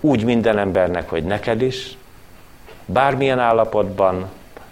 úgy 0.00 0.24
minden 0.24 0.58
embernek, 0.58 1.08
hogy 1.08 1.24
neked 1.24 1.62
is, 1.62 1.96
bármilyen 2.86 3.38
állapotban, 3.38 4.28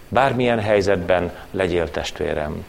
bármilyen 0.09 0.61
helyzetben 0.61 1.33
legyél 1.51 1.91
testvérem. 1.91 2.65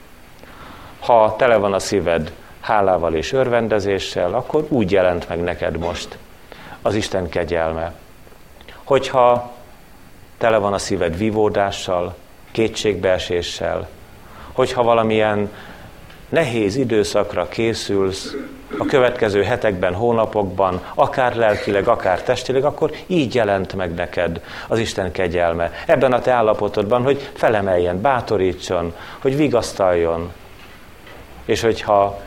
Ha 0.99 1.35
tele 1.37 1.55
van 1.55 1.73
a 1.73 1.79
szíved 1.79 2.31
hálával 2.59 3.13
és 3.13 3.33
örvendezéssel, 3.33 4.33
akkor 4.33 4.65
úgy 4.69 4.91
jelent 4.91 5.29
meg 5.29 5.39
neked 5.39 5.77
most 5.77 6.17
az 6.81 6.95
Isten 6.95 7.29
kegyelme. 7.29 7.93
Hogyha 8.83 9.51
tele 10.37 10.57
van 10.57 10.73
a 10.73 10.77
szíved 10.77 11.17
vívódással, 11.17 12.15
kétségbeeséssel, 12.51 13.87
hogyha 14.51 14.83
valamilyen 14.83 15.51
nehéz 16.29 16.75
időszakra 16.75 17.47
készülsz, 17.47 18.35
a 18.77 18.85
következő 18.85 19.43
hetekben, 19.43 19.93
hónapokban, 19.93 20.81
akár 20.95 21.35
lelkileg, 21.35 21.87
akár 21.87 22.21
testileg, 22.21 22.65
akkor 22.65 22.91
így 23.07 23.35
jelent 23.35 23.73
meg 23.73 23.93
neked 23.93 24.41
az 24.67 24.79
Isten 24.79 25.11
kegyelme. 25.11 25.71
Ebben 25.85 26.13
a 26.13 26.19
te 26.19 26.31
állapotodban, 26.31 27.03
hogy 27.03 27.29
felemeljen, 27.33 28.01
bátorítson, 28.01 28.93
hogy 29.21 29.35
vigasztaljon. 29.35 30.31
És 31.45 31.61
hogyha 31.61 32.19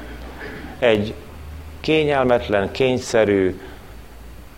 egy 0.79 1.15
kényelmetlen, 1.81 2.71
kényszerű 2.71 3.61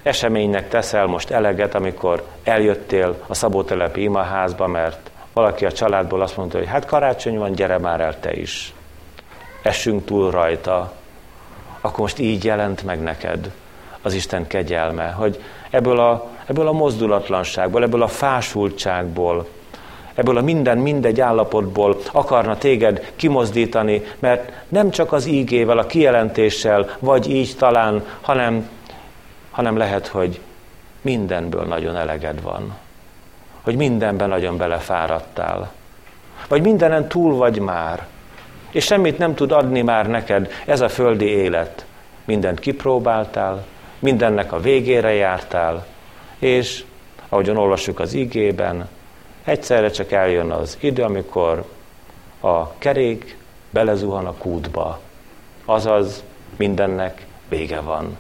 eseménynek 0.03 0.69
teszel 0.69 1.07
most 1.07 1.31
eleget, 1.31 1.75
amikor 1.75 2.27
eljöttél 2.45 3.17
a 3.27 3.35
Szabótelepi 3.35 4.03
imaházba, 4.03 4.67
mert 4.67 5.11
valaki 5.33 5.65
a 5.65 5.73
családból 5.73 6.21
azt 6.21 6.37
mondta, 6.37 6.59
hogy 6.59 6.67
hát 6.67 6.85
karácsony 6.85 7.39
van, 7.39 7.53
gyere 7.53 7.79
már 7.79 8.01
el 8.01 8.21
te 8.21 8.33
is. 8.33 8.75
Essünk 9.63 10.05
túl 10.05 10.31
rajta, 10.31 10.93
akkor 11.81 11.99
most 11.99 12.19
így 12.19 12.45
jelent 12.45 12.83
meg 12.83 13.03
neked 13.03 13.51
az 14.03 14.15
Isten 14.15 14.47
kegyelme, 14.47 15.11
hogy 15.11 15.43
ebből 15.71 15.99
a, 15.99 16.29
ebből 16.47 16.69
a 16.69 16.73
mozdulatlanságból, 16.73 17.83
ebből 17.83 18.03
a 18.03 18.09
fásultságból, 18.09 19.47
ebből 20.15 20.37
a 20.37 20.43
minden 20.43 20.79
mindegy 20.79 21.21
állapotból 21.21 21.97
akarna 22.13 22.59
téged 22.59 23.13
kimozdítani, 23.17 24.03
mert 24.19 24.53
nem 24.69 24.91
csak 24.91 25.13
az 25.13 25.27
ígével, 25.27 25.79
a 25.79 25.87
kijelentéssel, 25.87 26.97
vagy 26.99 27.31
így 27.31 27.57
talán, 27.57 28.07
hanem, 28.21 28.69
hanem 29.51 29.77
lehet, 29.77 30.07
hogy 30.07 30.41
mindenből 31.01 31.65
nagyon 31.65 31.97
eleged 31.97 32.43
van. 32.43 32.75
Hogy 33.63 33.77
mindenben 33.77 34.29
nagyon 34.29 34.57
belefáradtál. 34.57 35.73
Vagy 36.49 36.63
mindenen 36.63 37.09
túl 37.09 37.37
vagy 37.37 37.59
már 37.59 38.07
és 38.73 38.85
semmit 38.85 39.19
nem 39.19 39.35
tud 39.35 39.53
adni 39.53 39.83
már 39.83 40.09
neked 40.09 40.51
ez 40.67 40.81
a 40.81 40.89
földi 40.89 41.27
élet. 41.27 41.85
Mindent 42.25 42.61
kipróbáltál, 42.61 43.65
mindennek 43.99 44.53
a 44.53 44.61
végére 44.61 45.13
jártál, 45.13 45.87
és 46.39 46.85
ahogyan 47.29 47.57
olvassuk 47.57 48.01
az 48.01 48.15
igében, 48.15 48.89
egyszerre 49.45 49.91
csak 49.91 50.13
eljön 50.13 50.51
az 50.51 50.77
idő, 50.81 51.03
amikor 51.03 51.65
a 52.41 52.73
kerék 52.79 53.37
belezuhan 53.71 54.27
a 54.27 54.35
kútba, 54.35 55.01
azaz 55.65 56.23
mindennek 56.57 57.27
vége 57.49 57.81
van. 57.81 58.19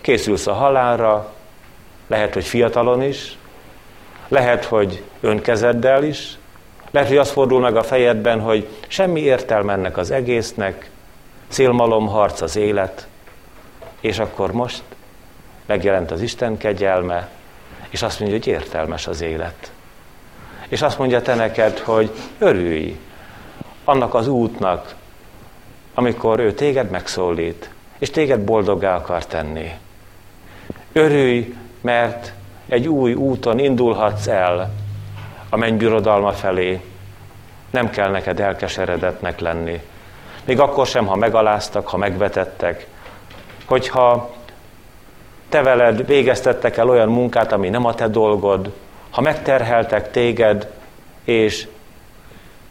Készülsz 0.00 0.46
a 0.46 0.52
halálra, 0.52 1.32
lehet, 2.06 2.34
hogy 2.34 2.44
fiatalon 2.44 3.02
is, 3.02 3.38
lehet, 4.28 4.64
hogy 4.64 5.02
önkezeddel 5.20 6.04
is, 6.04 6.38
lehet, 6.92 7.08
hogy 7.08 7.18
az 7.18 7.30
fordul 7.30 7.60
meg 7.60 7.76
a 7.76 7.82
fejedben, 7.82 8.40
hogy 8.40 8.68
semmi 8.86 9.20
értelme 9.20 9.72
ennek 9.72 9.96
az 9.96 10.10
egésznek, 10.10 10.90
harc 12.08 12.40
az 12.40 12.56
élet, 12.56 13.06
és 14.00 14.18
akkor 14.18 14.52
most 14.52 14.82
megjelent 15.66 16.10
az 16.10 16.20
Isten 16.20 16.56
kegyelme, 16.56 17.28
és 17.90 18.02
azt 18.02 18.20
mondja, 18.20 18.38
hogy 18.38 18.46
értelmes 18.46 19.06
az 19.06 19.20
élet. 19.20 19.72
És 20.68 20.82
azt 20.82 20.98
mondja 20.98 21.22
te 21.22 21.34
neked, 21.34 21.78
hogy 21.78 22.10
örülj 22.38 22.98
annak 23.84 24.14
az 24.14 24.28
útnak, 24.28 24.94
amikor 25.94 26.40
ő 26.40 26.52
téged 26.52 26.90
megszólít, 26.90 27.70
és 27.98 28.10
téged 28.10 28.40
boldoggá 28.40 28.96
akar 28.96 29.26
tenni. 29.26 29.70
Örülj, 30.92 31.56
mert 31.80 32.32
egy 32.68 32.88
új 32.88 33.14
úton 33.14 33.58
indulhatsz 33.58 34.26
el, 34.26 34.70
a 35.52 35.56
mennybirodalma 35.56 36.32
felé. 36.32 36.80
Nem 37.70 37.90
kell 37.90 38.10
neked 38.10 38.40
elkeseredetnek 38.40 39.40
lenni. 39.40 39.80
Még 40.44 40.60
akkor 40.60 40.86
sem, 40.86 41.06
ha 41.06 41.16
megaláztak, 41.16 41.88
ha 41.88 41.96
megvetettek. 41.96 42.86
Hogyha 43.66 44.34
te 45.48 45.62
veled 45.62 46.06
végeztettek 46.06 46.76
el 46.76 46.88
olyan 46.88 47.08
munkát, 47.08 47.52
ami 47.52 47.68
nem 47.68 47.84
a 47.84 47.94
te 47.94 48.08
dolgod, 48.08 48.72
ha 49.10 49.20
megterheltek 49.20 50.10
téged, 50.10 50.72
és 51.24 51.68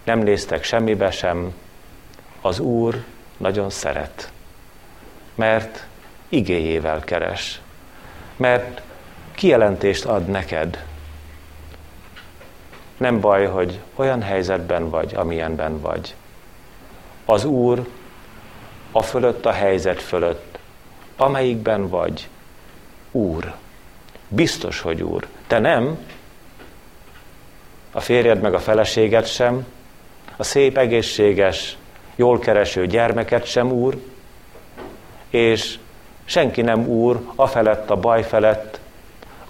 nem 0.03 0.19
néztek 0.19 0.63
semmibe 0.63 1.11
sem, 1.11 1.53
az 2.41 2.59
Úr 2.59 3.03
nagyon 3.37 3.69
szeret, 3.69 4.31
mert 5.35 5.85
igéjével 6.29 6.99
keres, 6.99 7.61
mert 8.35 8.81
kijelentést 9.35 10.05
ad 10.05 10.27
neked. 10.27 10.83
Nem 13.01 13.19
baj, 13.19 13.45
hogy 13.45 13.79
olyan 13.95 14.21
helyzetben 14.21 14.89
vagy, 14.89 15.13
amilyenben 15.15 15.79
vagy. 15.79 16.15
Az 17.25 17.45
Úr 17.45 17.87
a 18.91 19.01
fölött, 19.01 19.45
a 19.45 19.51
helyzet 19.51 20.01
fölött, 20.01 20.59
amelyikben 21.17 21.89
vagy, 21.89 22.29
Úr. 23.11 23.53
Biztos, 24.27 24.79
hogy 24.79 25.01
Úr. 25.01 25.27
Te 25.47 25.59
nem, 25.59 25.97
a 27.91 27.99
férjed 27.99 28.41
meg 28.41 28.53
a 28.53 28.59
feleséged 28.59 29.25
sem, 29.25 29.65
a 30.37 30.43
szép, 30.43 30.77
egészséges, 30.77 31.77
jól 32.15 32.39
kereső 32.39 32.87
gyermeket 32.87 33.45
sem 33.45 33.71
Úr, 33.71 33.97
és 35.29 35.79
senki 36.25 36.61
nem 36.61 36.87
Úr 36.87 37.21
a 37.35 37.47
felett, 37.47 37.89
a 37.89 37.95
baj 37.95 38.23
felett, 38.23 38.79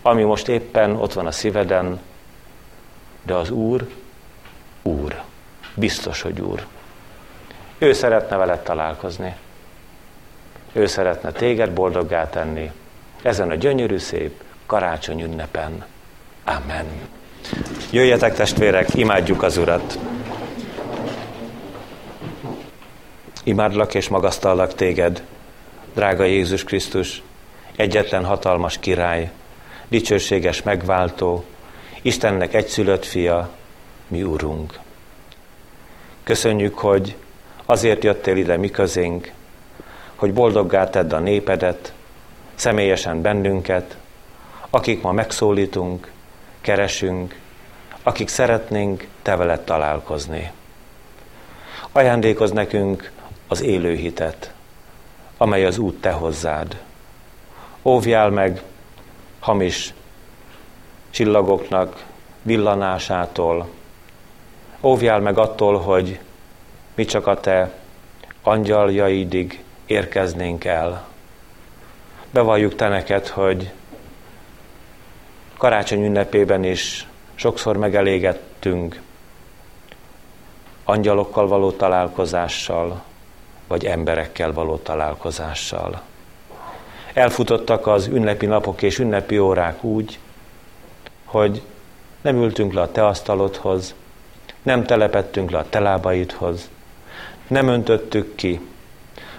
ami 0.01 0.23
most 0.23 0.47
éppen 0.47 0.95
ott 0.95 1.13
van 1.13 1.25
a 1.25 1.31
szíveden, 1.31 1.99
de 3.23 3.33
az 3.33 3.49
Úr, 3.49 3.87
Úr. 4.81 5.21
Biztos, 5.73 6.21
hogy 6.21 6.39
Úr. 6.39 6.65
Ő 7.77 7.93
szeretne 7.93 8.35
veled 8.35 8.59
találkozni. 8.59 9.35
Ő 10.73 10.85
szeretne 10.85 11.31
téged 11.31 11.71
boldoggá 11.71 12.29
tenni 12.29 12.71
ezen 13.21 13.49
a 13.49 13.55
gyönyörű 13.55 13.97
szép 13.97 14.43
karácsony 14.65 15.21
ünnepen. 15.21 15.85
Amen. 16.43 16.85
Jöjjetek 17.91 18.35
testvérek, 18.35 18.93
imádjuk 18.93 19.43
az 19.43 19.57
Urat! 19.57 19.99
Imádlak 23.43 23.93
és 23.93 24.07
magasztallak 24.07 24.75
téged, 24.75 25.23
drága 25.93 26.23
Jézus 26.23 26.63
Krisztus, 26.63 27.21
egyetlen 27.75 28.25
hatalmas 28.25 28.77
király, 28.79 29.31
dicsőséges 29.87 30.63
megváltó, 30.63 31.45
Istennek 32.01 32.53
egyszülött 32.53 33.05
fia, 33.05 33.49
mi 34.07 34.23
Urunk. 34.23 34.79
Köszönjük, 36.23 36.77
hogy 36.77 37.15
azért 37.65 38.03
jöttél 38.03 38.37
ide 38.37 38.57
mi 38.57 38.69
közénk, 38.69 39.31
hogy 40.15 40.33
boldoggá 40.33 40.89
tedd 40.89 41.13
a 41.13 41.19
népedet, 41.19 41.93
személyesen 42.55 43.21
bennünket, 43.21 43.97
akik 44.69 45.01
ma 45.01 45.11
megszólítunk, 45.11 46.11
keresünk, 46.61 47.39
akik 48.03 48.27
szeretnénk 48.27 49.07
te 49.21 49.35
veled 49.35 49.61
találkozni. 49.61 50.51
Ajándékoz 51.91 52.51
nekünk 52.51 53.11
az 53.47 53.61
élő 53.61 53.95
hitet, 53.95 54.53
amely 55.37 55.65
az 55.65 55.77
út 55.77 56.01
te 56.01 56.11
hozzád. 56.11 56.81
Óvjál 57.81 58.29
meg 58.29 58.61
hamis 59.39 59.93
csillagoknak 61.11 62.05
villanásától. 62.41 63.69
Óvjál 64.81 65.19
meg 65.19 65.37
attól, 65.37 65.79
hogy 65.79 66.19
mi 66.95 67.05
csak 67.05 67.27
a 67.27 67.39
te 67.39 67.71
angyaljaidig 68.41 69.63
érkeznénk 69.85 70.65
el. 70.65 71.07
Bevalljuk 72.31 72.75
te 72.75 72.87
neked, 72.87 73.27
hogy 73.27 73.71
karácsony 75.57 76.05
ünnepében 76.05 76.63
is 76.63 77.07
sokszor 77.35 77.77
megelégettünk 77.77 79.01
angyalokkal 80.83 81.47
való 81.47 81.71
találkozással, 81.71 83.03
vagy 83.67 83.85
emberekkel 83.85 84.53
való 84.53 84.77
találkozással. 84.77 86.01
Elfutottak 87.13 87.87
az 87.87 88.07
ünnepi 88.07 88.45
napok 88.45 88.81
és 88.81 88.99
ünnepi 88.99 89.39
órák 89.39 89.83
úgy, 89.83 90.19
hogy 91.31 91.61
nem 92.21 92.35
ültünk 92.35 92.73
le 92.73 92.81
a 92.81 92.91
te 92.91 93.05
asztalodhoz, 93.05 93.95
nem 94.61 94.83
telepettünk 94.83 95.51
le 95.51 95.57
a 95.57 95.69
te 95.69 95.79
lábaidhoz, 95.79 96.69
nem 97.47 97.67
öntöttük 97.67 98.35
ki 98.35 98.59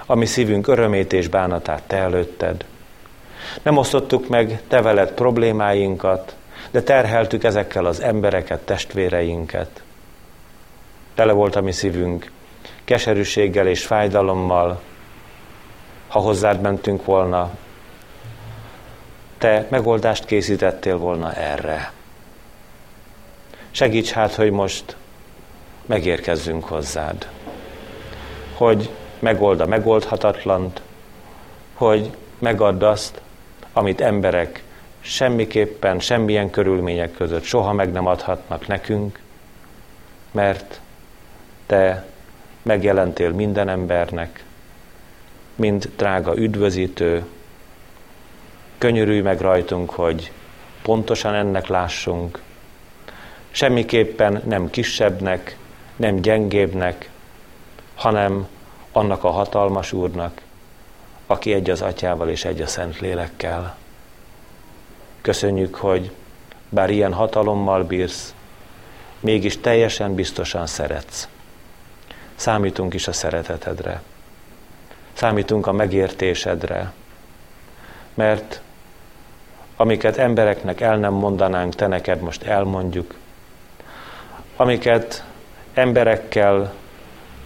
a 0.07 0.15
mi 0.15 0.27
szívünk 0.27 0.69
örömét 0.69 1.13
és 1.13 1.29
bánatát 1.29 1.83
te 1.83 1.97
előtted. 1.97 2.65
Nem 3.63 3.77
osztottuk 3.77 4.29
meg 4.29 4.63
te 4.69 4.83
veled 4.83 5.11
problémáinkat, 5.11 6.37
de 6.71 6.83
terheltük 6.83 7.45
ezekkel 7.45 7.85
az 7.85 8.01
embereket, 8.01 8.61
testvéreinket. 8.61 9.83
Tele 11.15 11.33
volt 11.33 11.57
a 11.57 11.61
mi 11.61 11.73
szívünk 11.73 12.31
keserűséggel 12.85 13.67
és 13.67 13.87
fájdalommal, 13.87 14.81
ha 16.09 16.19
hozzád 16.19 16.61
mentünk 16.61 17.05
volna, 17.05 17.51
te 19.43 19.67
megoldást 19.69 20.25
készítettél 20.25 20.97
volna 20.97 21.33
erre. 21.33 21.93
Segíts 23.71 24.11
hát, 24.11 24.35
hogy 24.35 24.51
most 24.51 24.97
megérkezzünk 25.87 26.65
hozzád. 26.65 27.29
Hogy 28.55 28.91
megold 29.19 29.61
a 29.61 29.67
megoldhatatlant, 29.67 30.83
hogy 31.75 32.11
megadd 32.39 32.85
azt, 32.85 33.21
amit 33.73 34.01
emberek 34.01 34.63
semmiképpen, 35.01 36.01
semmilyen 36.01 36.51
körülmények 36.51 37.13
között 37.13 37.45
soha 37.45 37.73
meg 37.73 37.93
nem 37.93 38.07
adhatnak 38.07 38.67
nekünk, 38.67 39.19
mert 40.31 40.81
te 41.67 42.07
megjelentél 42.63 43.31
minden 43.31 43.69
embernek, 43.69 44.45
mint 45.55 45.89
drága 45.97 46.37
üdvözítő, 46.37 47.25
könyörülj 48.83 49.21
meg 49.21 49.41
rajtunk, 49.41 49.91
hogy 49.91 50.33
pontosan 50.83 51.35
ennek 51.35 51.67
lássunk, 51.67 52.41
semmiképpen 53.51 54.43
nem 54.45 54.71
kisebbnek, 54.71 55.57
nem 55.97 56.17
gyengébbnek, 56.21 57.11
hanem 57.95 58.49
annak 58.93 59.25
a 59.25 59.31
hatalmas 59.31 59.93
Úrnak, 59.93 60.41
aki 61.27 61.53
egy 61.53 61.71
az 61.71 61.83
Atyával 61.83 62.29
és 62.29 62.45
egy 62.45 62.61
a 62.61 62.67
Szent 62.67 63.01
Lélekkel. 63.01 63.77
Köszönjük, 65.21 65.75
hogy 65.75 66.11
bár 66.69 66.91
ilyen 66.91 67.13
hatalommal 67.13 67.85
bírsz, 67.85 68.35
mégis 69.21 69.61
teljesen 69.61 70.15
biztosan 70.15 70.67
szeretsz. 70.67 71.29
Számítunk 72.35 72.95
is 72.95 73.09
a 73.09 73.13
szeretetedre. 73.13 74.03
Számítunk 75.13 75.67
a 75.67 75.73
megértésedre. 75.73 76.93
Mert 78.15 78.61
amiket 79.83 80.17
embereknek 80.17 80.81
el 80.81 80.97
nem 80.97 81.13
mondanánk, 81.13 81.75
te 81.75 81.87
neked 81.87 82.21
most 82.21 82.43
elmondjuk. 82.43 83.15
Amiket 84.57 85.25
emberekkel, 85.75 86.73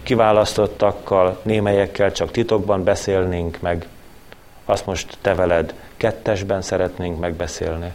kiválasztottakkal, 0.03 1.39
némelyekkel 1.41 2.11
csak 2.11 2.31
titokban 2.31 2.83
beszélnénk 2.83 3.61
meg, 3.61 3.87
azt 4.65 4.85
most 4.85 5.17
te 5.21 5.35
veled 5.35 5.73
kettesben 5.97 6.61
szeretnénk 6.61 7.19
megbeszélni. 7.19 7.93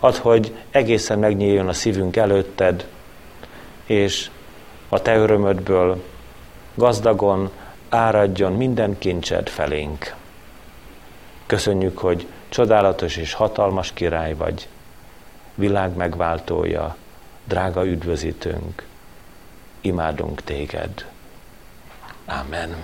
Add, 0.00 0.16
hogy 0.16 0.54
egészen 0.70 1.18
megnyíljon 1.18 1.68
a 1.68 1.72
szívünk 1.72 2.16
előtted, 2.16 2.86
és 3.84 4.30
a 4.88 5.02
te 5.02 5.16
örömödből 5.16 6.02
gazdagon 6.74 7.50
áradjon 7.88 8.52
minden 8.52 8.98
kincsed 8.98 9.48
felénk. 9.48 10.17
Köszönjük, 11.48 11.98
hogy 11.98 12.26
csodálatos 12.48 13.16
és 13.16 13.32
hatalmas 13.32 13.92
király 13.92 14.34
vagy, 14.34 14.68
világ 15.54 15.96
megváltója, 15.96 16.96
drága 17.44 17.86
üdvözítőnk. 17.86 18.86
Imádunk 19.80 20.42
téged. 20.42 21.06
Amen. 22.26 22.76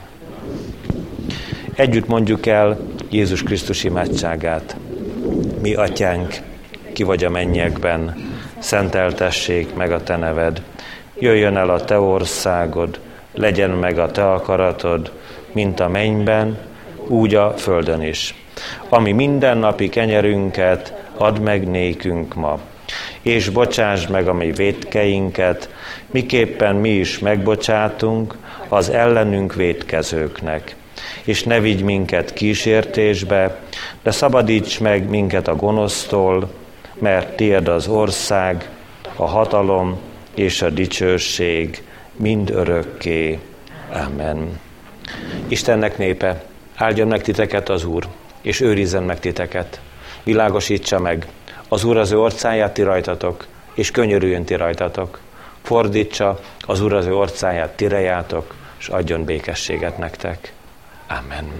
Együtt 1.75 2.07
mondjuk 2.07 2.47
el 2.47 2.79
Jézus 3.11 3.43
Krisztus 3.43 3.85
imádságát. 3.85 4.77
Mi 5.61 5.75
atyánk, 5.75 6.35
ki 6.93 7.03
vagy 7.03 7.25
a 7.25 7.31
mennyekben, 7.31 8.17
szenteltessék 8.59 9.75
meg 9.75 9.93
a 9.93 10.03
te 10.03 10.17
neved. 10.17 10.63
Jöjjön 11.19 11.57
el 11.57 11.71
a 11.71 11.85
te 11.85 12.01
országod, 12.01 13.01
legyen 13.33 13.71
meg 13.71 13.99
a 13.99 14.11
te 14.11 14.33
akaratod, 14.33 15.13
mint 15.53 15.81
a 15.81 15.89
mennyben, 15.89 16.59
úgy 17.07 17.35
a 17.35 17.57
földön 17.57 18.03
is. 18.03 18.44
Ami 18.89 19.13
mindennapi 19.13 19.89
kenyerünket 19.89 20.95
add 21.17 21.41
meg 21.41 21.69
nékünk 21.69 22.35
ma, 22.35 22.59
és 23.23 23.49
bocsáss 23.49 24.07
meg 24.07 24.29
a 24.29 24.33
mi 24.33 24.53
védkeinket, 24.53 25.69
miképpen 26.11 26.77
mi 26.77 26.91
is 26.91 27.19
megbocsátunk 27.19 28.37
az 28.69 28.89
ellenünk 28.89 29.55
védkezőknek 29.55 30.77
és 31.25 31.43
ne 31.43 31.61
vigy 31.61 31.83
minket 31.83 32.33
kísértésbe, 32.33 33.61
de 34.03 34.11
szabadíts 34.11 34.81
meg 34.81 35.09
minket 35.09 35.49
a 35.49 35.57
gonosztól, 35.57 36.51
mert 36.99 37.37
tied 37.37 37.69
az 37.69 37.89
ország, 37.89 38.69
a 39.17 39.27
hatalom 39.27 39.99
és 40.35 40.63
a 40.63 40.71
dicsőség 40.71 41.83
mind 42.17 42.51
örökké. 42.51 43.39
Amen. 44.07 44.61
Istennek 45.49 45.99
népe, 45.99 46.45
áldjon 46.75 47.09
meg 47.09 47.23
titeket 47.23 47.69
az 47.69 47.85
Úr, 47.85 48.07
és 48.45 48.61
őrizzen 48.61 49.03
meg 49.03 49.21
titeket. 49.21 49.81
Világosítsa 50.23 50.99
meg, 50.99 51.27
az 51.69 51.85
Úr 51.85 51.97
az 51.97 52.11
ő 52.11 52.19
orcáját 52.19 52.75
ti 52.75 52.83
rajtatok, 52.83 53.47
és 53.75 53.91
könyörüljön 53.91 54.45
ti 54.45 54.55
rajtatok. 54.55 55.19
Fordítsa 55.63 56.41
az 56.61 56.81
Úr 56.81 56.93
az 56.93 57.07
ő 57.07 57.15
orcáját 57.15 57.77
ti 57.77 57.89
rejátok, 57.89 58.55
és 58.79 58.89
adjon 58.89 59.25
békességet 59.25 59.99
nektek. 59.99 60.53
Amen. 61.09 61.53